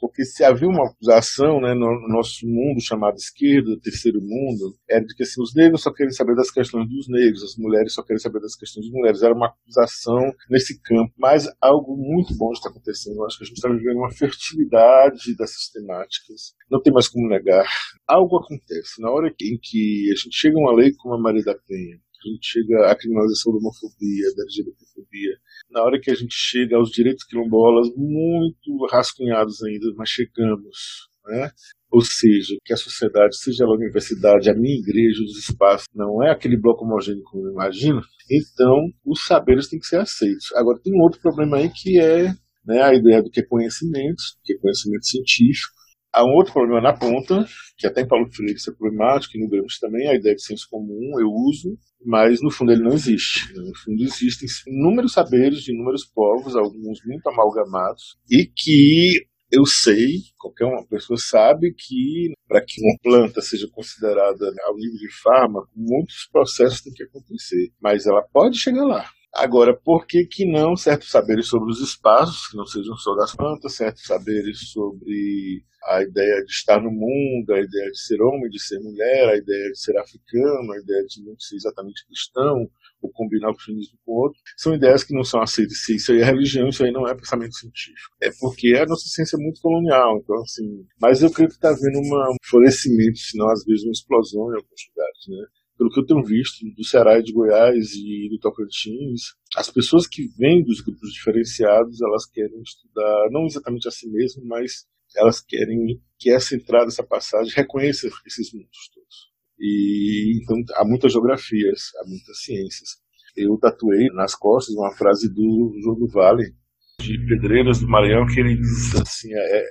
porque 0.00 0.24
se 0.24 0.44
havia 0.44 0.68
uma 0.68 0.86
acusação 0.86 1.60
né, 1.60 1.74
no 1.74 2.08
nosso 2.08 2.46
mundo 2.46 2.80
chamado 2.80 3.16
esquerda, 3.16 3.78
terceiro 3.80 4.20
mundo, 4.20 4.76
era 4.88 5.04
de 5.04 5.14
que 5.14 5.22
assim, 5.22 5.40
os 5.40 5.54
negros 5.54 5.82
só 5.82 5.92
querem 5.92 6.12
saber 6.12 6.34
das 6.34 6.50
questões 6.50 6.88
dos 6.88 7.08
negros, 7.08 7.42
as 7.42 7.56
mulheres 7.56 7.92
só 7.92 8.02
querem 8.02 8.20
saber 8.20 8.40
das 8.40 8.56
questões 8.56 8.86
das 8.86 8.92
mulheres. 8.92 9.22
Era 9.22 9.34
uma 9.34 9.48
acusação 9.48 10.32
nesse 10.50 10.80
campo, 10.82 11.12
mas 11.16 11.48
algo 11.60 11.96
muito 11.96 12.36
bom 12.36 12.52
está 12.52 12.68
acontecendo. 12.68 13.16
Eu 13.16 13.26
acho 13.26 13.38
que 13.38 13.44
a 13.44 13.46
gente 13.46 13.56
está 13.56 13.68
vivendo 13.68 13.98
uma 13.98 14.10
fertilidade 14.10 15.36
das 15.36 15.50
sistemáticas, 15.50 16.54
não 16.70 16.82
tem 16.82 16.92
mais 16.92 17.08
como 17.08 17.28
negar. 17.28 17.66
Algo 18.06 18.38
acontece. 18.38 19.00
Na 19.00 19.10
hora 19.10 19.28
em 19.28 19.58
que 19.60 20.10
a 20.12 20.16
gente 20.16 20.32
chega 20.32 20.56
a 20.56 20.60
uma 20.60 20.74
lei 20.74 20.92
como 20.96 21.14
a 21.14 21.20
Maria 21.20 21.42
da 21.44 21.54
Penha, 21.54 21.98
a 22.28 22.32
gente 22.32 22.46
chega 22.46 22.90
à 22.90 22.96
criminalização 22.96 23.52
da 23.52 23.58
homofobia, 23.58 24.34
da 24.36 24.42
LGBTfobia, 24.42 25.36
na 25.70 25.82
hora 25.82 26.00
que 26.00 26.10
a 26.10 26.14
gente 26.14 26.34
chega 26.34 26.76
aos 26.76 26.90
direitos 26.90 27.24
quilombolas, 27.24 27.88
muito 27.96 28.86
rascunhados 28.90 29.62
ainda, 29.62 29.86
mas 29.96 30.08
chegamos, 30.08 31.08
né? 31.26 31.50
Ou 31.90 32.00
seja, 32.00 32.56
que 32.64 32.72
a 32.72 32.76
sociedade, 32.76 33.36
seja 33.36 33.64
a 33.64 33.72
universidade, 33.72 34.50
a 34.50 34.54
minha 34.54 34.76
igreja, 34.76 35.22
os 35.22 35.38
espaços, 35.38 35.86
não 35.94 36.22
é 36.22 36.30
aquele 36.30 36.56
bloco 36.56 36.84
homogêneo 36.84 37.22
como 37.22 37.46
eu 37.46 37.52
imagino, 37.52 38.02
então 38.28 38.76
os 39.04 39.24
saberes 39.24 39.68
têm 39.68 39.78
que 39.78 39.86
ser 39.86 40.00
aceitos. 40.00 40.52
Agora, 40.56 40.80
tem 40.82 40.92
um 40.92 41.02
outro 41.02 41.20
problema 41.20 41.58
aí 41.58 41.70
que 41.70 42.00
é 42.00 42.34
né, 42.66 42.82
a 42.82 42.94
ideia 42.94 43.22
do 43.22 43.30
que 43.30 43.40
é 43.40 43.46
conhecimento, 43.46 44.22
que 44.42 44.54
é 44.54 44.58
conhecimento 44.58 45.06
científico, 45.06 45.83
Há 46.14 46.24
um 46.24 46.32
outro 46.32 46.52
problema 46.52 46.80
na 46.80 46.96
ponta, 46.96 47.44
que 47.76 47.88
até 47.88 48.02
em 48.02 48.06
Paulo 48.06 48.30
Freire 48.32 48.54
é 48.54 48.72
problemático, 48.78 49.36
e 49.36 49.40
no 49.40 49.48
Gramsci 49.48 49.80
também, 49.80 50.08
a 50.08 50.14
ideia 50.14 50.36
de 50.36 50.44
senso 50.44 50.68
comum, 50.70 51.18
eu 51.18 51.26
uso, 51.26 51.76
mas 52.06 52.40
no 52.40 52.52
fundo 52.52 52.70
ele 52.70 52.84
não 52.84 52.92
existe. 52.92 53.52
No 53.52 53.74
fundo 53.76 54.00
existem 54.00 54.48
inúmeros 54.68 55.12
saberes 55.12 55.62
de 55.62 55.72
inúmeros 55.72 56.04
povos, 56.04 56.54
alguns 56.54 57.00
muito 57.04 57.28
amalgamados, 57.28 58.16
e 58.30 58.46
que 58.46 59.26
eu 59.50 59.66
sei, 59.66 60.20
qualquer 60.38 60.66
uma 60.66 60.86
pessoa 60.86 61.16
sabe 61.16 61.74
que 61.76 62.32
para 62.46 62.64
que 62.64 62.80
uma 62.80 62.96
planta 63.02 63.40
seja 63.40 63.66
considerada 63.72 64.52
ao 64.66 64.76
nível 64.76 64.96
de 64.96 65.12
fármaco, 65.20 65.68
muitos 65.74 66.28
processos 66.30 66.80
têm 66.80 66.92
que 66.92 67.02
acontecer, 67.02 67.70
mas 67.82 68.06
ela 68.06 68.22
pode 68.32 68.56
chegar 68.56 68.84
lá. 68.84 69.04
Agora, 69.34 69.74
por 69.74 70.06
que, 70.06 70.24
que 70.26 70.46
não 70.46 70.76
certos 70.76 71.10
saberes 71.10 71.48
sobre 71.48 71.70
os 71.70 71.80
espaços, 71.80 72.46
que 72.48 72.56
não 72.56 72.64
sejam 72.66 72.96
só 72.96 73.14
das 73.16 73.34
plantas, 73.34 73.74
certos 73.74 74.04
saberes 74.04 74.70
sobre 74.70 75.64
a 75.86 76.02
ideia 76.02 76.42
de 76.44 76.50
estar 76.50 76.80
no 76.80 76.90
mundo, 76.90 77.50
a 77.52 77.60
ideia 77.60 77.90
de 77.90 78.00
ser 78.00 78.22
homem, 78.22 78.48
de 78.48 78.62
ser 78.62 78.78
mulher, 78.78 79.28
a 79.28 79.36
ideia 79.36 79.70
de 79.70 79.78
ser 79.78 79.98
africano, 79.98 80.72
a 80.72 80.78
ideia 80.78 81.04
de 81.04 81.22
não 81.24 81.34
ser 81.38 81.56
exatamente 81.56 82.06
cristão, 82.06 82.70
ou 83.02 83.10
combinar 83.12 83.50
o 83.50 83.54
cristianismo 83.54 83.98
com 84.04 84.12
outro, 84.12 84.40
são 84.56 84.74
ideias 84.74 85.04
que 85.04 85.12
não 85.12 85.22
são 85.22 85.42
aceitas. 85.42 85.84
Se 85.84 85.96
isso 85.96 86.12
aí 86.12 86.20
é 86.20 86.24
religião, 86.24 86.68
isso 86.68 86.84
aí 86.84 86.90
não 86.90 87.06
é 87.06 87.14
pensamento 87.14 87.54
científico. 87.54 88.14
É 88.22 88.30
porque 88.40 88.74
a 88.76 88.86
nossa 88.86 89.06
ciência 89.08 89.36
é 89.36 89.40
muito 89.42 89.60
colonial, 89.60 90.18
então 90.22 90.40
assim. 90.40 90.86
Mas 91.00 91.22
eu 91.22 91.30
creio 91.30 91.50
que 91.50 91.56
está 91.56 91.68
havendo 91.68 91.98
um 91.98 92.36
florescimento, 92.42 93.18
se 93.18 93.36
não 93.36 93.50
às 93.50 93.62
vezes 93.64 93.84
uma 93.84 93.92
explosão 93.92 94.52
em 94.52 94.56
alguns 94.56 94.80
lugares, 94.88 95.28
né? 95.28 95.46
Pelo 95.76 95.90
que 95.90 96.00
eu 96.00 96.06
tenho 96.06 96.22
visto, 96.22 96.64
do 96.76 96.84
Ceará 96.84 97.18
e 97.18 97.22
de 97.22 97.32
Goiás 97.32 97.92
e 97.94 98.28
do 98.30 98.38
Tocantins, 98.38 99.34
as 99.56 99.70
pessoas 99.70 100.06
que 100.06 100.28
vêm 100.38 100.62
dos 100.62 100.80
grupos 100.80 101.12
diferenciados, 101.12 102.00
elas 102.00 102.26
querem 102.26 102.60
estudar, 102.62 103.28
não 103.30 103.46
exatamente 103.46 103.88
a 103.88 103.90
si 103.90 104.08
mesmo, 104.08 104.44
mas 104.46 104.86
elas 105.16 105.40
querem 105.40 106.00
que 106.18 106.30
essa 106.30 106.54
entrada, 106.54 106.86
essa 106.86 107.04
passagem, 107.04 107.52
reconheça 107.54 108.08
esses 108.26 108.52
mundos 108.52 108.90
todos. 108.92 109.32
E 109.58 110.40
então 110.42 110.56
há 110.76 110.84
muitas 110.84 111.12
geografias, 111.12 111.90
há 112.00 112.08
muitas 112.08 112.42
ciências. 112.42 112.90
Eu 113.36 113.56
tatuei 113.58 114.08
nas 114.14 114.34
costas 114.34 114.74
uma 114.74 114.94
frase 114.96 115.28
do 115.28 115.76
João 115.82 115.98
do 115.98 116.08
Vale, 116.08 116.54
de 117.00 117.18
Pedreiras 117.26 117.80
do 117.80 117.88
Maranhão, 117.88 118.26
que 118.26 118.40
ele 118.40 118.56
diz 118.56 118.94
assim: 118.94 119.32
é 119.32 119.64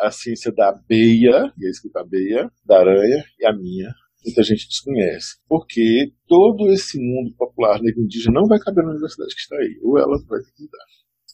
a 0.00 0.10
ciência 0.10 0.52
da 0.52 0.70
abeia, 0.70 1.52
e 1.58 1.66
é 1.66 1.70
escrito 1.70 1.96
abeia, 1.96 2.50
da 2.64 2.80
aranha, 2.80 3.24
e 3.38 3.46
a 3.46 3.52
minha, 3.52 3.92
muita 4.24 4.42
gente 4.42 4.68
desconhece. 4.68 5.36
Porque 5.48 6.12
todo 6.26 6.68
esse 6.68 6.98
mundo 6.98 7.34
popular 7.36 7.80
negro 7.80 8.02
indígena 8.02 8.40
não 8.40 8.48
vai 8.48 8.58
caber 8.58 8.84
na 8.84 8.90
universidade 8.90 9.34
que 9.34 9.40
está 9.40 9.56
aí, 9.56 9.78
ou 9.82 9.98
ela 9.98 10.16
vai 10.26 10.40
ter 10.40 10.52
que 10.52 10.62
mudar. 10.62 10.84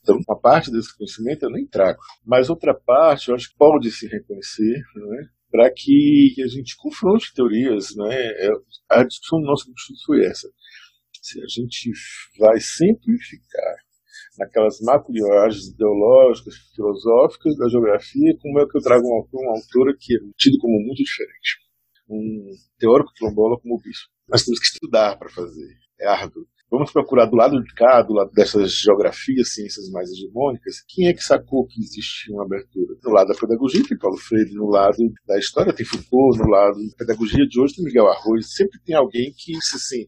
Então, 0.02 0.18
uma 0.28 0.38
parte 0.38 0.70
desse 0.70 0.94
conhecimento 0.96 1.44
eu 1.44 1.50
nem 1.50 1.66
trago, 1.66 1.98
mas 2.26 2.50
outra 2.50 2.74
parte 2.74 3.28
eu 3.28 3.34
acho 3.34 3.48
que 3.50 3.56
pode 3.56 3.90
se 3.90 4.06
reconhecer, 4.06 4.76
é? 4.76 5.24
para 5.50 5.72
que 5.74 6.34
a 6.42 6.48
gente 6.48 6.76
confronte 6.76 7.32
teorias. 7.32 7.96
é? 8.10 8.48
A 8.90 9.04
discussão 9.04 9.40
do 9.40 9.46
nosso 9.46 9.64
grupo 9.64 9.80
foi 10.04 10.26
essa. 10.26 10.48
Se 11.22 11.40
a 11.40 11.46
gente 11.46 11.90
vai 12.38 12.60
simplificar 12.60 13.76
naquelas 14.36 14.78
macrolinguagens 14.82 15.68
ideológicas, 15.68 16.54
filosóficas 16.74 17.56
da 17.56 17.68
geografia, 17.68 18.36
como 18.42 18.60
é 18.60 18.66
que 18.68 18.76
eu 18.76 18.82
trago 18.82 19.06
um 19.06 19.26
uma 19.32 19.52
autora 19.52 19.96
que 19.98 20.14
é 20.14 20.18
tido 20.36 20.58
como 20.58 20.84
muito 20.84 21.02
diferente 21.02 21.63
um 22.08 22.50
teórico 22.78 23.12
quilombola 23.14 23.58
como 23.60 23.80
bispo. 23.80 24.08
Nós 24.28 24.44
temos 24.44 24.58
que 24.60 24.66
estudar 24.66 25.16
para 25.16 25.28
fazer. 25.28 25.76
É 26.00 26.06
árduo. 26.06 26.46
Vamos 26.70 26.90
procurar 26.90 27.26
do 27.26 27.36
lado 27.36 27.62
de 27.62 27.72
cá, 27.74 28.02
do 28.02 28.14
lado 28.14 28.32
dessas 28.32 28.72
geografias, 28.72 29.52
ciências 29.52 29.88
mais 29.90 30.10
hegemônicas, 30.10 30.82
quem 30.88 31.06
é 31.06 31.12
que 31.12 31.22
sacou 31.22 31.66
que 31.66 31.80
existia 31.80 32.34
uma 32.34 32.44
abertura? 32.44 32.96
No 33.00 33.12
lado 33.12 33.28
da 33.28 33.38
pedagogia 33.38 33.86
tem 33.86 33.96
Paulo 33.96 34.16
Freire, 34.16 34.52
no 34.54 34.68
lado 34.68 34.98
da 35.24 35.38
história 35.38 35.72
tem 35.72 35.86
Foucault, 35.86 36.36
no 36.38 36.48
lado 36.48 36.74
da 36.74 36.96
pedagogia 36.96 37.46
de 37.46 37.60
hoje 37.60 37.76
tem 37.76 37.84
Miguel 37.84 38.08
Arroz. 38.08 38.54
Sempre 38.54 38.80
tem 38.84 38.96
alguém 38.96 39.32
que 39.36 39.52
disse 39.52 39.76
assim, 39.76 40.06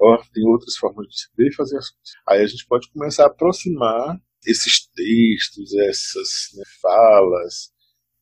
ó, 0.00 0.14
oh, 0.14 0.32
tem 0.32 0.42
outras 0.48 0.74
formas 0.76 1.06
de 1.06 1.20
se 1.20 1.28
ver 1.36 1.48
e 1.48 1.54
fazer 1.54 1.76
as 1.76 1.90
coisas. 1.90 2.14
Aí 2.26 2.40
a 2.40 2.46
gente 2.46 2.66
pode 2.66 2.90
começar 2.92 3.24
a 3.24 3.26
aproximar 3.26 4.18
esses 4.46 4.88
textos, 4.94 5.74
essas 5.80 6.28
né, 6.56 6.64
falas. 6.80 7.72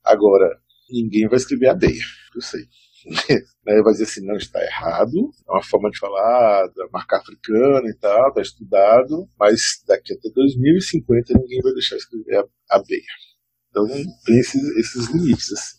Agora, 0.02 0.48
ninguém 0.90 1.28
vai 1.28 1.36
escrever 1.36 1.68
a 1.68 1.74
Deia, 1.74 2.02
eu 2.34 2.40
sei. 2.40 2.62
né, 3.64 3.82
vai 3.82 3.92
dizer 3.92 4.04
assim, 4.04 4.26
não, 4.26 4.36
está 4.36 4.62
errado, 4.62 5.30
é 5.48 5.52
uma 5.52 5.62
forma 5.62 5.90
de 5.90 5.98
falar 5.98 6.66
da 6.68 6.88
marca 6.92 7.16
africana 7.16 7.88
e 7.88 7.94
tal, 7.94 8.28
está 8.28 8.40
estudado, 8.40 9.28
mas 9.38 9.82
daqui 9.86 10.12
até 10.12 10.28
2050 10.34 11.34
ninguém 11.34 11.60
vai 11.62 11.72
deixar 11.72 11.96
escrever 11.96 12.38
a, 12.38 12.76
a 12.76 12.82
Beia. 12.82 13.02
Então 13.70 13.86
tem 13.86 14.38
esses, 14.38 14.62
esses 14.76 15.08
limites. 15.08 15.52
Assim. 15.52 15.76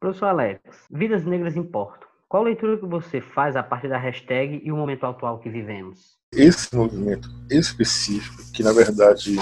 Professor 0.00 0.26
Alex, 0.26 0.60
vidas 0.90 1.24
negras 1.24 1.56
importam. 1.56 2.08
Qual 2.28 2.42
leitura 2.42 2.78
que 2.78 2.86
você 2.86 3.20
faz 3.20 3.56
a 3.56 3.62
partir 3.62 3.88
da 3.88 3.98
hashtag 3.98 4.60
e 4.64 4.72
o 4.72 4.76
momento 4.76 5.04
atual 5.04 5.38
que 5.38 5.50
vivemos? 5.50 6.16
Esse 6.34 6.74
movimento 6.74 7.28
específico, 7.50 8.50
que 8.54 8.62
na 8.62 8.72
verdade 8.72 9.36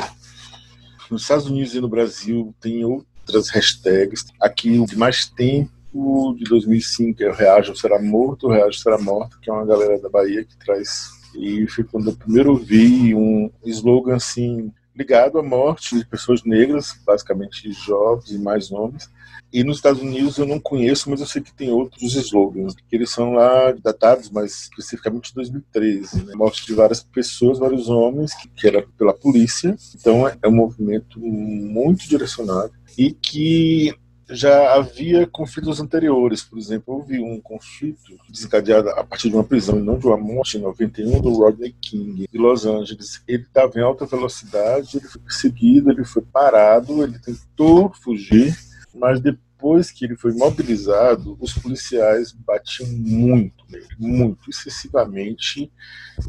nos 1.10 1.22
Estados 1.22 1.46
Unidos 1.46 1.74
e 1.74 1.80
no 1.80 1.88
Brasil 1.88 2.54
tem 2.60 2.84
outras 2.84 3.48
hashtags. 3.50 4.26
Aqui 4.40 4.78
o 4.78 4.86
que 4.86 4.96
mais 4.96 5.28
tem 5.28 5.70
de 5.92 6.44
2005, 6.44 7.22
é 7.22 7.28
o 7.28 7.34
Reajo 7.34 7.76
Será 7.76 8.00
Morto, 8.00 8.46
o 8.46 8.50
Reajo 8.50 8.78
Será 8.78 8.98
Morto, 8.98 9.38
que 9.40 9.50
é 9.50 9.52
uma 9.52 9.66
galera 9.66 9.98
da 9.98 10.08
Bahia 10.08 10.44
que 10.44 10.56
traz. 10.56 11.10
E 11.34 11.66
foi 11.68 11.84
quando 11.84 12.10
eu 12.10 12.16
primeiro 12.16 12.56
vi 12.56 13.14
um 13.14 13.50
slogan 13.64 14.16
assim, 14.16 14.72
ligado 14.94 15.38
à 15.38 15.42
morte 15.42 15.96
de 15.96 16.06
pessoas 16.06 16.44
negras, 16.44 16.94
basicamente 17.04 17.72
jovens 17.72 18.30
e 18.30 18.38
mais 18.38 18.70
homens. 18.70 19.10
E 19.52 19.64
nos 19.64 19.78
Estados 19.78 20.00
Unidos 20.00 20.38
eu 20.38 20.46
não 20.46 20.60
conheço, 20.60 21.10
mas 21.10 21.20
eu 21.20 21.26
sei 21.26 21.42
que 21.42 21.52
tem 21.52 21.70
outros 21.70 22.14
slogans, 22.14 22.74
que 22.74 22.94
eles 22.94 23.10
são 23.10 23.32
lá 23.32 23.72
datados, 23.72 24.30
mas 24.30 24.62
especificamente 24.62 25.30
de 25.30 25.34
2013. 25.34 26.24
Né? 26.24 26.34
Morte 26.36 26.64
de 26.64 26.72
várias 26.72 27.02
pessoas, 27.02 27.58
vários 27.58 27.88
homens, 27.88 28.32
que 28.54 28.66
era 28.66 28.86
pela 28.96 29.12
polícia. 29.12 29.76
Então 29.94 30.28
é 30.28 30.46
um 30.46 30.54
movimento 30.54 31.18
muito 31.18 32.08
direcionado 32.08 32.72
e 32.96 33.12
que 33.12 33.92
já 34.30 34.74
havia 34.74 35.26
conflitos 35.26 35.80
anteriores. 35.80 36.42
Por 36.42 36.58
exemplo, 36.58 36.94
houve 36.94 37.20
um 37.20 37.40
conflito 37.40 38.16
desencadeado 38.28 38.88
a 38.90 39.04
partir 39.04 39.28
de 39.28 39.34
uma 39.34 39.44
prisão 39.44 39.78
e 39.78 39.82
não 39.82 39.98
de 39.98 40.06
uma 40.06 40.16
morte 40.16 40.56
em 40.56 40.60
91 40.60 41.20
do 41.20 41.32
Rodney 41.32 41.74
King 41.80 42.26
de 42.30 42.38
Los 42.38 42.64
Angeles. 42.64 43.22
Ele 43.26 43.42
estava 43.42 43.78
em 43.78 43.82
alta 43.82 44.06
velocidade, 44.06 44.98
ele 44.98 45.08
foi 45.08 45.20
perseguido, 45.20 45.90
ele 45.90 46.04
foi 46.04 46.22
parado, 46.22 47.02
ele 47.02 47.18
tentou 47.18 47.92
fugir, 47.92 48.56
mas 48.94 49.20
depois 49.20 49.90
que 49.90 50.04
ele 50.04 50.16
foi 50.16 50.32
mobilizado, 50.32 51.36
os 51.40 51.52
policiais 51.52 52.32
batiam 52.32 52.88
muito 52.88 53.64
nele, 53.68 53.88
muito, 53.98 54.48
excessivamente, 54.48 55.70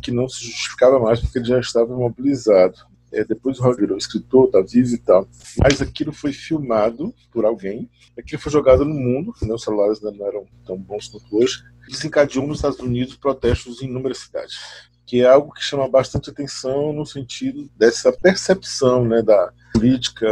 que 0.02 0.12
não 0.12 0.28
se 0.28 0.44
justificava 0.44 1.00
mais 1.00 1.20
porque 1.20 1.38
ele 1.38 1.46
já 1.46 1.60
estava 1.60 1.96
mobilizado. 1.96 2.91
É, 3.12 3.24
depois 3.24 3.60
o 3.60 3.64
Raul 3.64 3.76
virou 3.76 3.98
escritor, 3.98 4.50
tá 4.50 4.62
vivo 4.62 4.94
e 4.94 4.98
tal. 4.98 5.28
Mas 5.58 5.82
aquilo 5.82 6.14
foi 6.14 6.32
filmado 6.32 7.14
por 7.32 7.46
alguém, 7.46 7.90
aquilo 8.18 8.42
foi 8.42 8.52
jogado 8.52 8.86
no 8.86 8.94
mundo, 8.94 9.34
né, 9.42 9.54
os 9.54 9.64
celulares 9.64 10.04
ainda 10.04 10.18
não 10.18 10.28
eram 10.28 10.46
tão 10.66 10.78
bons 10.78 11.08
quanto 11.08 11.38
hoje, 11.38 11.64
desencadeou 11.90 12.48
nos 12.48 12.58
Estados 12.58 12.80
Unidos 12.80 13.16
protestos 13.16 13.82
em 13.82 13.86
inúmeras 13.86 14.20
cidades. 14.20 14.56
Que 15.06 15.22
é 15.22 15.28
algo 15.28 15.54
que 15.54 15.62
chama 15.62 15.90
bastante 15.90 16.30
atenção 16.30 16.94
no 16.94 17.06
sentido 17.06 17.70
dessa 17.78 18.14
percepção 18.14 19.04
né, 19.06 19.22
da 19.22 19.52
política 19.74 20.28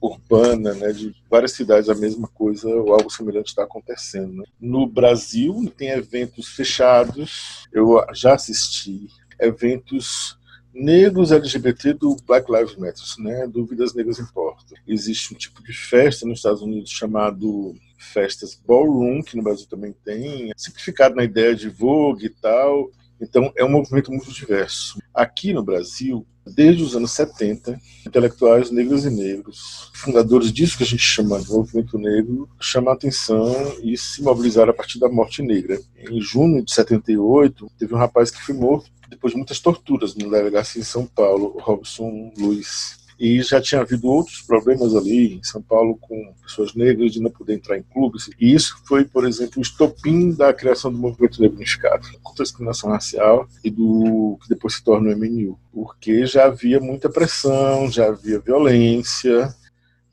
urbana, 0.00 0.74
né, 0.74 0.92
de 0.92 1.14
várias 1.30 1.52
cidades 1.52 1.88
a 1.88 1.94
mesma 1.94 2.28
coisa 2.28 2.68
ou 2.68 2.92
algo 2.92 3.10
semelhante 3.10 3.48
está 3.48 3.62
acontecendo. 3.62 4.32
Né? 4.34 4.44
No 4.60 4.86
Brasil 4.86 5.72
tem 5.76 5.90
eventos 5.90 6.48
fechados, 6.48 7.66
eu 7.72 8.04
já 8.12 8.34
assisti 8.34 9.06
eventos 9.38 10.35
negros 10.76 11.32
LGBT 11.32 11.94
do 11.94 12.16
Black 12.26 12.52
Lives 12.52 12.76
Matter, 12.76 13.02
né, 13.18 13.46
do 13.46 13.64
Vidas 13.64 13.94
Negras 13.94 14.18
Importam. 14.18 14.76
Existe 14.86 15.32
um 15.32 15.36
tipo 15.36 15.62
de 15.62 15.72
festa 15.72 16.26
nos 16.26 16.38
Estados 16.38 16.60
Unidos 16.60 16.90
chamado 16.90 17.74
festas 17.98 18.60
ballroom, 18.66 19.22
que 19.22 19.36
no 19.36 19.42
Brasil 19.42 19.66
também 19.68 19.94
tem, 20.04 20.52
simplificado 20.56 21.14
na 21.14 21.24
ideia 21.24 21.54
de 21.54 21.68
Vogue 21.68 22.26
e 22.26 22.30
tal. 22.30 22.90
Então, 23.18 23.50
é 23.56 23.64
um 23.64 23.70
movimento 23.70 24.10
muito 24.10 24.30
diverso. 24.30 24.98
Aqui 25.14 25.54
no 25.54 25.64
Brasil, 25.64 26.26
desde 26.54 26.82
os 26.82 26.94
anos 26.94 27.12
70, 27.12 27.80
intelectuais 28.06 28.70
negros 28.70 29.06
e 29.06 29.10
negros, 29.10 29.90
fundadores 29.94 30.52
disso 30.52 30.76
que 30.76 30.82
a 30.82 30.86
gente 30.86 31.02
chama 31.02 31.40
de 31.40 31.50
movimento 31.50 31.98
negro, 31.98 32.46
chamam 32.60 32.90
a 32.90 32.94
atenção 32.94 33.54
e 33.82 33.96
se 33.96 34.22
mobilizaram 34.22 34.70
a 34.70 34.74
partir 34.74 34.98
da 34.98 35.08
morte 35.08 35.40
negra. 35.40 35.80
Em 35.96 36.20
junho 36.20 36.62
de 36.62 36.72
78, 36.72 37.70
teve 37.78 37.94
um 37.94 37.98
rapaz 37.98 38.30
que 38.30 38.42
foi 38.42 38.54
morto 38.54 38.90
depois 39.08 39.32
de 39.32 39.36
muitas 39.36 39.60
torturas 39.60 40.14
no 40.14 40.30
delegacia 40.30 40.80
em 40.80 40.84
São 40.84 41.06
Paulo, 41.06 41.56
Robson 41.60 42.32
Luiz. 42.38 43.04
E 43.18 43.42
já 43.42 43.60
tinha 43.62 43.80
havido 43.80 44.08
outros 44.08 44.42
problemas 44.42 44.94
ali 44.94 45.36
em 45.36 45.42
São 45.42 45.62
Paulo 45.62 45.96
com 45.98 46.34
pessoas 46.42 46.74
negras 46.74 47.12
de 47.12 47.20
não 47.20 47.30
poder 47.30 47.54
entrar 47.54 47.78
em 47.78 47.82
clubes. 47.82 48.28
E 48.38 48.54
isso 48.54 48.76
foi, 48.84 49.06
por 49.06 49.26
exemplo, 49.26 49.58
o 49.58 49.62
estopim 49.62 50.32
da 50.32 50.52
criação 50.52 50.92
do 50.92 50.98
movimento 50.98 51.40
negro 51.40 51.56
unificado, 51.56 52.06
contra 52.22 52.42
a 52.42 52.44
discriminação 52.44 52.90
racial 52.90 53.48
e 53.64 53.70
do 53.70 54.38
que 54.42 54.50
depois 54.50 54.74
se 54.74 54.84
torna 54.84 55.08
o 55.10 55.16
MNU. 55.16 55.58
Porque 55.72 56.26
já 56.26 56.44
havia 56.44 56.78
muita 56.78 57.08
pressão, 57.08 57.90
já 57.90 58.08
havia 58.08 58.38
violência. 58.38 59.48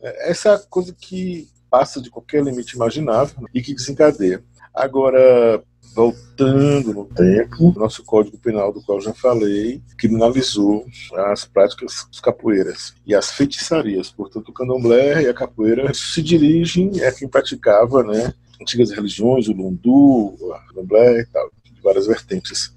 Essa 0.01 0.57
coisa 0.69 0.95
que 0.97 1.49
passa 1.69 2.01
de 2.01 2.09
qualquer 2.09 2.43
limite 2.43 2.75
imaginável 2.75 3.47
e 3.53 3.61
que 3.61 3.73
desencadeia. 3.73 4.41
Agora, 4.73 5.61
voltando 5.95 6.93
no 6.93 7.05
tempo, 7.05 7.73
nosso 7.77 8.03
Código 8.03 8.37
Penal, 8.37 8.73
do 8.73 8.81
qual 8.81 8.99
já 8.99 9.13
falei, 9.13 9.81
criminalizou 9.97 10.85
as 11.27 11.45
práticas 11.45 12.07
capoeiras 12.21 12.93
e 13.05 13.13
as 13.13 13.31
feitiçarias. 13.31 14.09
Portanto, 14.09 14.49
o 14.49 14.53
candomblé 14.53 15.23
e 15.23 15.27
a 15.27 15.33
capoeira 15.33 15.93
se 15.93 16.21
dirigem 16.21 17.03
a 17.03 17.11
quem 17.11 17.27
praticava 17.27 18.03
né, 18.03 18.33
antigas 18.59 18.91
religiões, 18.91 19.47
o 19.47 19.53
lundu, 19.53 20.35
o 20.39 20.55
candomblé 20.69 21.21
e 21.21 21.25
tal, 21.27 21.51
várias 21.83 22.07
vertentes. 22.07 22.73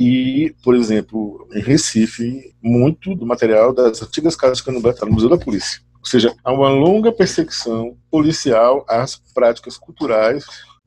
E, 0.00 0.54
por 0.62 0.74
exemplo, 0.74 1.46
em 1.52 1.60
Recife, 1.60 2.54
muito 2.62 3.14
do 3.14 3.26
material 3.26 3.72
das 3.72 4.02
antigas 4.02 4.34
casas 4.34 4.58
de 4.58 4.64
candomblé 4.64 4.92
está 4.92 5.06
no 5.06 5.12
Museu 5.12 5.28
da 5.28 5.38
Polícia. 5.38 5.80
Ou 6.00 6.06
seja, 6.06 6.34
há 6.44 6.52
uma 6.52 6.68
longa 6.68 7.12
perseguição 7.12 7.96
policial 8.10 8.84
às 8.88 9.16
práticas 9.34 9.76
culturais 9.76 10.44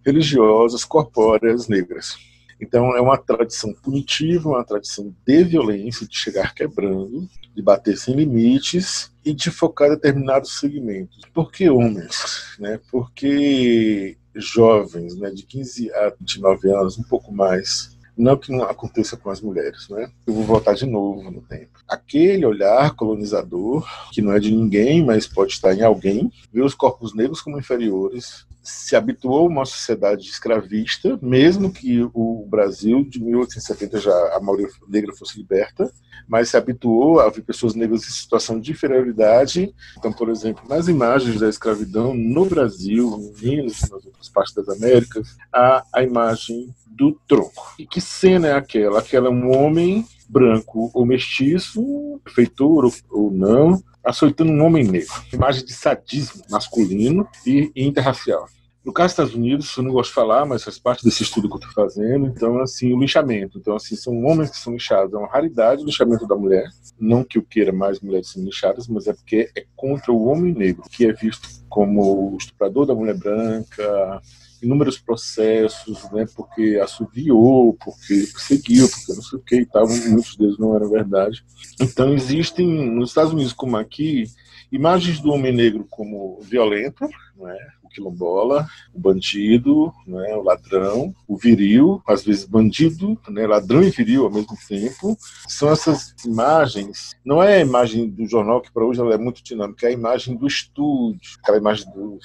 religiosas, 0.10 0.84
corpóreas 0.84 1.68
negras. 1.68 2.18
Então, 2.62 2.96
é 2.96 3.02
uma 3.02 3.18
tradição 3.18 3.74
punitiva, 3.74 4.50
uma 4.50 4.66
tradição 4.66 5.16
de 5.26 5.44
violência, 5.44 6.06
de 6.06 6.18
chegar 6.18 6.54
quebrando, 6.54 7.28
de 7.56 7.62
bater 7.62 7.98
sem 7.98 8.16
limites 8.16 9.12
e 9.24 9.34
de 9.34 9.50
focar 9.50 9.90
determinados 9.90 10.60
segmentos. 10.60 11.22
Por 11.34 11.52
que 11.52 11.70
homens? 11.70 12.56
Né? 12.60 12.80
Porque 12.92 14.18
jovens, 14.36 15.16
né, 15.16 15.30
de 15.30 15.44
15 15.44 15.92
a 15.94 16.14
29 16.20 16.72
anos, 16.72 16.98
um 16.98 17.04
pouco 17.04 17.34
mais, 17.34 17.98
não 18.18 18.38
que 18.38 18.52
não 18.52 18.64
aconteça 18.64 19.16
com 19.16 19.30
as 19.30 19.42
mulheres, 19.42 19.88
né? 19.90 20.12
Eu 20.28 20.34
vou 20.34 20.44
voltar 20.44 20.74
de 20.74 20.86
novo 20.86 21.32
no 21.32 21.42
tempo. 21.42 21.80
Aquele 21.88 22.46
olhar 22.46 22.96
colonizador, 22.96 23.88
que 24.12 24.22
não 24.22 24.34
é 24.34 24.40
de 24.40 24.52
ninguém, 24.52 25.04
mas 25.04 25.26
pode 25.28 25.54
estar 25.54 25.74
em 25.74 25.82
alguém, 25.82 26.32
vê 26.52 26.62
os 26.62 26.76
corpos 26.76 27.16
negros 27.16 27.42
como 27.42 27.58
inferiores, 27.58 28.46
se 28.70 28.96
habituou 28.96 29.48
uma 29.48 29.66
sociedade 29.66 30.24
escravista, 30.30 31.18
mesmo 31.22 31.72
que 31.72 32.02
o 32.14 32.46
Brasil 32.48 33.04
de 33.04 33.22
1870 33.22 34.00
já 34.00 34.36
a 34.36 34.40
maioria 34.40 34.70
negra 34.88 35.16
fosse 35.16 35.38
liberta, 35.38 35.92
mas 36.28 36.50
se 36.50 36.58
habituou 36.58 37.20
a 37.20 37.30
ver 37.30 37.42
pessoas 37.42 37.74
negras 37.74 38.04
em 38.04 38.12
situação 38.12 38.60
de 38.60 38.72
inferioridade. 38.72 39.74
Então, 39.98 40.14
por 40.14 40.30
exemplo, 40.30 40.64
nas 40.70 40.88
imagens 40.88 41.40
da 41.40 41.50
escravidão 41.50 42.14
no 42.14 42.46
Brasil, 42.46 43.34
em 43.42 43.66
nas 43.66 43.92
outras 43.92 44.30
partes 44.30 44.54
das 44.54 44.70
Américas, 44.70 45.36
há 45.52 45.84
a 45.94 46.04
imagem 46.04 46.74
do 46.88 47.20
tronco. 47.28 47.74
E 47.80 47.88
que 47.88 48.00
cena 48.00 48.50
é 48.50 48.54
aquela? 48.54 49.00
Aquela 49.00 49.28
é 49.28 49.32
um 49.32 49.56
homem 49.58 50.06
branco 50.30 50.92
ou 50.94 51.06
mestiço, 51.06 52.22
feitor 52.28 52.92
ou 53.10 53.32
não, 53.32 53.82
açoitando 54.04 54.52
um 54.52 54.64
homem 54.64 54.84
negro. 54.84 55.14
Imagem 55.34 55.66
de 55.66 55.74
sadismo 55.74 56.44
masculino 56.50 57.28
e 57.46 57.72
interracial. 57.76 58.48
No 58.84 58.94
caso 58.94 59.08
dos 59.08 59.12
Estados 59.12 59.36
Unidos, 59.36 59.76
eu 59.76 59.84
não 59.84 59.92
gosto 59.92 60.10
de 60.10 60.16
falar, 60.16 60.46
mas 60.46 60.64
faz 60.64 60.80
parte 60.80 61.04
desse 61.04 61.24
estudo 61.24 61.48
que 61.48 61.56
eu 61.56 61.60
estou 61.60 61.74
fazendo. 61.74 62.28
Então, 62.28 62.60
assim, 62.60 62.94
o 62.94 63.00
lixamento. 63.00 63.58
Então, 63.58 63.76
assim, 63.76 63.96
são 63.96 64.24
homens 64.24 64.50
que 64.50 64.58
são 64.58 64.74
lixados. 64.74 65.14
É 65.14 65.18
uma 65.18 65.28
raridade 65.28 65.84
o 65.84 65.86
lixamento 65.86 66.26
da 66.26 66.36
mulher. 66.36 66.68
Não 67.00 67.24
que 67.24 67.38
eu 67.38 67.44
queira 67.44 67.74
mais 67.74 68.00
mulheres 68.00 68.30
sendo 68.30 68.46
lixadas, 68.46 68.88
mas 68.88 69.06
é 69.08 69.14
porque 69.14 69.50
é 69.56 69.66
contra 69.76 70.12
o 70.12 70.26
homem 70.28 70.54
negro, 70.54 70.84
que 70.90 71.06
é 71.06 71.14
visto 71.14 71.48
como 71.68 72.34
o 72.34 72.38
estuprador 72.38 72.86
da 72.86 72.96
mulher 72.96 73.18
branca, 73.18 74.22
inúmeros 74.62 74.98
processos, 74.98 76.10
né, 76.12 76.26
porque 76.36 76.80
assoviou, 76.82 77.74
porque 77.74 78.28
perseguiu, 78.34 78.90
porque 78.90 79.14
não 79.14 79.22
sei 79.22 79.40
o 79.40 79.42
que 79.42 79.56
e 79.58 79.66
tal, 79.66 79.88
muitos 79.88 80.36
deles 80.36 80.58
não 80.58 80.76
eram 80.76 80.90
verdade. 80.90 81.44
Então 81.80 82.14
existem, 82.14 82.68
nos 82.92 83.10
Estados 83.10 83.34
Unidos 83.34 83.54
como 83.54 83.78
aqui, 83.78 84.26
imagens 84.72 85.20
do 85.20 85.32
homem 85.32 85.54
negro 85.54 85.88
como 85.90 86.40
violento, 86.42 87.08
né, 87.38 87.58
o 87.90 87.94
quilombola, 87.94 88.68
o 88.94 89.00
bandido, 89.00 89.92
né, 90.06 90.36
o 90.36 90.44
ladrão, 90.44 91.14
o 91.28 91.36
viril, 91.36 92.02
às 92.08 92.24
vezes 92.24 92.46
bandido, 92.46 93.20
né, 93.28 93.46
ladrão 93.48 93.84
e 93.84 93.90
viril 93.90 94.26
ao 94.26 94.32
mesmo 94.32 94.56
tempo. 94.68 95.18
São 95.48 95.72
essas 95.72 96.14
imagens, 96.24 97.16
não 97.26 97.42
é 97.42 97.58
a 97.58 97.62
imagem 97.62 98.10
do 98.10 98.26
jornal, 98.28 98.62
que 98.62 98.72
para 98.72 98.86
hoje 98.86 99.02
ela 99.02 99.14
é 99.14 99.18
muito 99.18 99.44
dinâmica, 99.44 99.88
é 99.88 99.90
a 99.90 99.94
imagem 99.94 100.36
do 100.36 100.48
estúdio, 100.48 101.38
aquela 101.42 101.58
imagem 101.58 101.92
do 101.92 102.20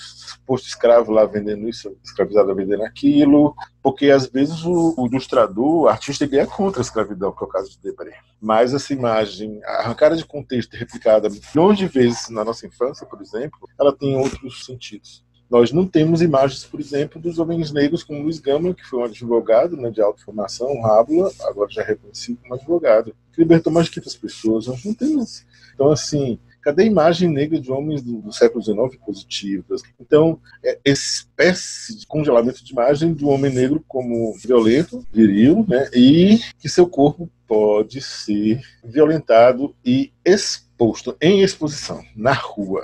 posto 0.46 0.68
escravo 0.68 1.10
lá 1.10 1.24
vendendo 1.24 1.68
isso, 1.68 1.96
escravizado 2.04 2.54
vendendo 2.54 2.84
aquilo, 2.84 3.54
porque 3.82 4.10
às 4.10 4.26
vezes 4.26 4.64
o, 4.64 4.94
o 4.96 5.06
ilustrador, 5.06 5.82
o 5.82 5.88
artista, 5.88 6.24
ele 6.24 6.38
é 6.38 6.46
contra 6.46 6.80
a 6.80 6.82
escravidão, 6.82 7.32
que 7.32 7.42
é 7.42 7.46
o 7.46 7.50
caso 7.50 7.70
de 7.70 7.78
Debré. 7.80 8.18
Mas 8.40 8.72
essa 8.74 8.92
imagem, 8.92 9.60
arrancada 9.64 10.16
de 10.16 10.24
contexto 10.24 10.74
replicada 10.74 11.28
milhões 11.28 11.78
de 11.78 11.86
vezes 11.86 12.28
na 12.28 12.44
nossa 12.44 12.66
infância, 12.66 13.06
por 13.06 13.20
exemplo, 13.20 13.68
ela 13.78 13.94
tem 13.94 14.16
outros 14.16 14.64
sentidos. 14.64 15.24
Nós 15.50 15.70
não 15.72 15.86
temos 15.86 16.22
imagens, 16.22 16.64
por 16.64 16.80
exemplo, 16.80 17.20
dos 17.20 17.38
homens 17.38 17.70
negros 17.70 18.02
como 18.02 18.22
Luiz 18.22 18.38
Gama, 18.38 18.74
que 18.74 18.84
foi 18.84 19.00
um 19.00 19.04
advogado 19.04 19.76
né, 19.76 19.90
de 19.90 20.00
alta 20.00 20.22
formação, 20.24 20.80
Rábula, 20.80 21.30
agora 21.42 21.70
já 21.70 21.82
reconhecido 21.82 22.38
como 22.42 22.54
advogado, 22.54 23.14
que 23.32 23.40
libertou 23.40 23.72
mais 23.72 23.86
de 23.86 23.92
500 23.92 24.16
pessoas. 24.16 24.66
Nós 24.66 24.84
não 24.84 24.94
temos. 24.94 25.44
Então, 25.74 25.90
assim, 25.90 26.38
cadê 26.62 26.84
a 26.84 26.86
imagem 26.86 27.28
negra 27.28 27.60
de 27.60 27.70
homens 27.70 28.02
do, 28.02 28.22
do 28.22 28.32
século 28.32 28.64
XIX 28.64 28.96
positivas? 29.04 29.82
Então, 30.00 30.40
é 30.64 30.78
espécie 30.84 31.98
de 31.98 32.06
congelamento 32.06 32.64
de 32.64 32.72
imagem 32.72 33.12
do 33.12 33.28
homem 33.28 33.52
negro 33.52 33.84
como 33.86 34.34
violento, 34.34 35.06
viril, 35.12 35.64
né, 35.68 35.88
e 35.94 36.40
que 36.58 36.68
seu 36.68 36.86
corpo 36.86 37.28
pode 37.46 38.00
ser 38.00 38.62
violentado 38.82 39.74
e 39.84 40.10
exposto 40.24 41.14
em 41.20 41.42
exposição 41.42 42.02
na 42.16 42.32
rua 42.32 42.82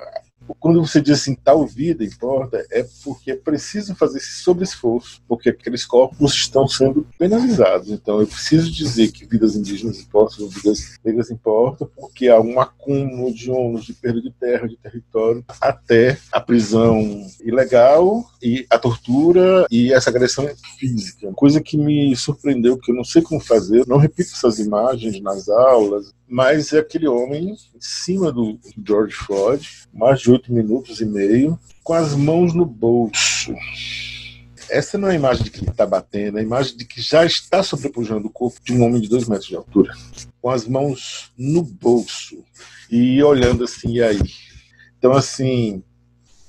quando 0.58 0.84
você 0.84 1.00
diz 1.00 1.20
assim, 1.20 1.34
tal 1.34 1.66
vida 1.66 2.04
importa, 2.04 2.64
é 2.70 2.86
porque 3.04 3.32
é 3.32 3.36
preciso 3.36 3.94
fazer 3.94 4.18
esse 4.18 4.42
sobreesforço, 4.42 5.22
porque 5.28 5.50
aqueles 5.50 5.84
corpos 5.84 6.34
estão 6.34 6.66
sendo 6.66 7.06
penalizados. 7.18 7.90
Então, 7.90 8.20
eu 8.20 8.26
preciso 8.26 8.70
dizer 8.70 9.12
que 9.12 9.26
vidas 9.26 9.54
indígenas 9.54 10.00
importam, 10.00 10.48
vidas 10.48 10.98
negras 11.04 11.30
importam, 11.30 11.88
porque 11.96 12.28
há 12.28 12.40
um 12.40 12.60
acúmulo 12.60 13.32
de 13.32 13.50
ônus, 13.50 13.84
de 13.84 13.92
perda 13.92 14.20
de 14.20 14.30
terra, 14.32 14.68
de 14.68 14.76
território, 14.76 15.44
até 15.60 16.18
a 16.32 16.40
prisão 16.40 17.26
ilegal 17.40 18.24
e 18.42 18.66
a 18.70 18.78
tortura 18.78 19.66
e 19.70 19.92
essa 19.92 20.10
agressão 20.10 20.48
física. 20.78 21.30
Coisa 21.34 21.60
que 21.60 21.76
me 21.76 22.14
surpreendeu, 22.16 22.78
que 22.78 22.90
eu 22.90 22.96
não 22.96 23.04
sei 23.04 23.22
como 23.22 23.40
fazer, 23.40 23.86
não 23.86 23.96
repito 23.96 24.32
essas 24.32 24.58
imagens 24.58 25.20
nas 25.20 25.48
aulas, 25.48 26.12
mas 26.30 26.72
é 26.72 26.78
aquele 26.78 27.08
homem 27.08 27.50
em 27.50 27.80
cima 27.80 28.30
do 28.30 28.56
George 28.86 29.16
Floyd, 29.16 29.68
mais 29.92 30.20
de 30.20 30.30
oito 30.30 30.52
minutos 30.52 31.00
e 31.00 31.04
meio, 31.04 31.58
com 31.82 31.92
as 31.92 32.14
mãos 32.14 32.54
no 32.54 32.64
bolso. 32.64 33.52
Essa 34.70 34.96
não 34.96 35.08
é 35.08 35.10
a 35.10 35.16
imagem 35.16 35.42
de 35.42 35.50
que 35.50 35.58
ele 35.58 35.70
está 35.70 35.84
batendo, 35.84 36.38
é 36.38 36.40
a 36.40 36.44
imagem 36.44 36.76
de 36.76 36.84
que 36.84 37.02
já 37.02 37.26
está 37.26 37.64
sobrepujando 37.64 38.28
o 38.28 38.30
corpo 38.30 38.60
de 38.62 38.72
um 38.72 38.84
homem 38.84 39.00
de 39.00 39.08
dois 39.08 39.28
metros 39.28 39.48
de 39.48 39.56
altura, 39.56 39.92
com 40.40 40.48
as 40.48 40.68
mãos 40.68 41.32
no 41.36 41.64
bolso 41.64 42.44
e 42.88 43.20
olhando 43.24 43.64
assim, 43.64 43.94
e 43.94 44.02
aí? 44.02 44.20
Então, 44.98 45.12
assim, 45.12 45.82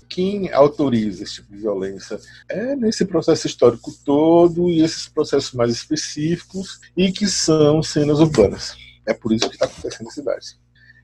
quem 0.07 0.51
autoriza 0.51 1.23
esse 1.23 1.35
tipo 1.35 1.55
de 1.55 1.61
violência 1.61 2.19
é 2.47 2.75
nesse 2.75 3.03
processo 3.03 3.47
histórico 3.47 3.91
todo 4.05 4.69
e 4.69 4.83
esses 4.83 5.07
processos 5.07 5.53
mais 5.53 5.71
específicos 5.71 6.79
e 6.95 7.11
que 7.11 7.25
são 7.25 7.81
cenas 7.81 8.19
urbanas. 8.19 8.75
É 9.05 9.13
por 9.13 9.31
isso 9.31 9.47
que 9.49 9.55
está 9.55 9.65
acontecendo 9.65 10.05
na 10.05 10.11
cidade. 10.11 10.59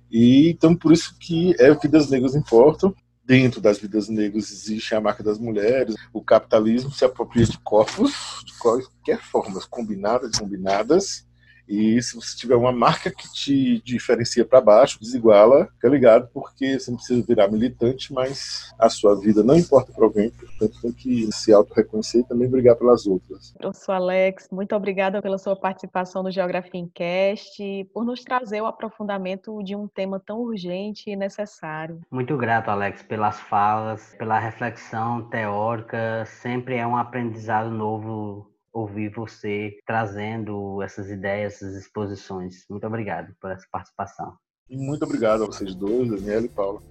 E 0.09 0.49
então 0.49 0.75
por 0.75 0.91
isso 0.91 1.17
que 1.19 1.55
é 1.59 1.73
vidas 1.73 2.09
negras 2.09 2.35
importam. 2.35 2.95
Dentro 3.25 3.59
das 3.59 3.77
vidas 3.77 4.07
negras 4.07 4.51
existe 4.51 4.95
a 4.95 5.01
marca 5.01 5.21
das 5.21 5.37
mulheres. 5.37 5.95
O 6.13 6.23
capitalismo 6.23 6.91
se 6.91 7.03
apropria 7.03 7.45
de 7.45 7.59
corpos 7.59 8.41
de 8.45 8.57
qualquer 8.57 9.21
forma, 9.21 9.59
combinadas, 9.69 10.39
combinadas, 10.39 11.26
e 11.67 12.01
se 12.01 12.15
você 12.15 12.35
tiver 12.35 12.55
uma 12.55 12.71
marca 12.71 13.11
que 13.11 13.31
te 13.31 13.81
diferencia 13.83 14.45
para 14.45 14.61
baixo, 14.61 14.99
desiguala, 14.99 15.67
fica 15.73 15.89
ligado, 15.89 16.29
porque 16.33 16.79
você 16.79 16.89
não 16.89 16.97
precisa 16.97 17.25
virar 17.25 17.49
militante, 17.49 18.13
mas 18.13 18.73
a 18.79 18.89
sua 18.89 19.19
vida 19.19 19.43
não 19.43 19.55
importa 19.55 19.91
para 19.91 20.05
alguém, 20.05 20.29
portanto 20.29 20.81
tem 20.81 20.91
que 20.91 21.29
se 21.31 21.53
auto-reconhecer 21.53 22.21
e 22.21 22.23
também 22.23 22.49
brigar 22.49 22.75
pelas 22.75 23.05
outras. 23.05 23.53
Professor 23.57 23.93
Alex, 23.93 24.47
muito 24.51 24.75
obrigada 24.75 25.21
pela 25.21 25.37
sua 25.37 25.55
participação 25.55 26.23
no 26.23 26.31
Geografia 26.31 26.79
em 26.79 26.87
Cast, 26.87 27.61
por 27.93 28.05
nos 28.05 28.23
trazer 28.23 28.61
o 28.61 28.65
aprofundamento 28.65 29.61
de 29.63 29.75
um 29.75 29.87
tema 29.87 30.19
tão 30.19 30.39
urgente 30.39 31.09
e 31.09 31.15
necessário. 31.15 32.01
Muito 32.09 32.37
grato, 32.37 32.69
Alex, 32.69 33.03
pelas 33.03 33.39
falas, 33.39 34.15
pela 34.17 34.39
reflexão 34.39 35.29
teórica, 35.29 36.23
sempre 36.25 36.75
é 36.75 36.87
um 36.87 36.95
aprendizado 36.95 37.69
novo 37.69 38.56
ouvir 38.77 39.09
você 39.09 39.75
trazendo 39.85 40.81
essas 40.83 41.09
ideias, 41.09 41.55
essas 41.55 41.75
exposições. 41.75 42.63
Muito 42.69 42.85
obrigado 42.85 43.33
por 43.41 43.51
essa 43.51 43.65
participação. 43.71 44.33
E 44.69 44.77
muito 44.77 45.03
obrigado 45.03 45.43
a 45.43 45.47
vocês 45.47 45.73
dois, 45.73 46.09
Daniela 46.09 46.45
e 46.45 46.49
Paula. 46.49 46.81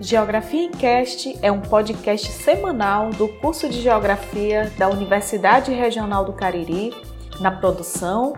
Geografia 0.00 0.64
em 0.64 0.70
Cast 0.72 1.38
é 1.40 1.52
um 1.52 1.60
podcast 1.60 2.32
semanal 2.32 3.10
do 3.10 3.28
curso 3.28 3.68
de 3.68 3.80
Geografia 3.80 4.72
da 4.76 4.88
Universidade 4.88 5.72
Regional 5.72 6.24
do 6.24 6.32
Cariri. 6.32 6.92
Na 7.40 7.52
produção, 7.52 8.32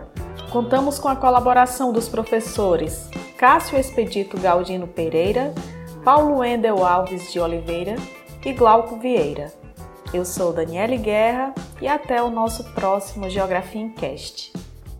contamos 0.51 0.99
com 0.99 1.07
a 1.07 1.15
colaboração 1.15 1.91
dos 1.91 2.07
professores 2.07 3.09
Cássio 3.37 3.79
Expedito 3.79 4.39
Galdino 4.39 4.87
Pereira, 4.87 5.53
Paulo 6.03 6.43
Endel 6.43 6.85
Alves 6.85 7.33
de 7.33 7.39
Oliveira 7.39 7.95
e 8.45 8.53
Glauco 8.53 8.99
Vieira. 8.99 9.64
Eu 10.13 10.23
sou 10.23 10.53
Daniele 10.53 10.97
Guerra 10.97 11.53
e 11.81 11.87
até 11.87 12.21
o 12.21 12.29
nosso 12.29 12.63
próximo 12.73 13.29
Geografia 13.29 13.81
em 13.81 13.89
Cast. 13.89 14.53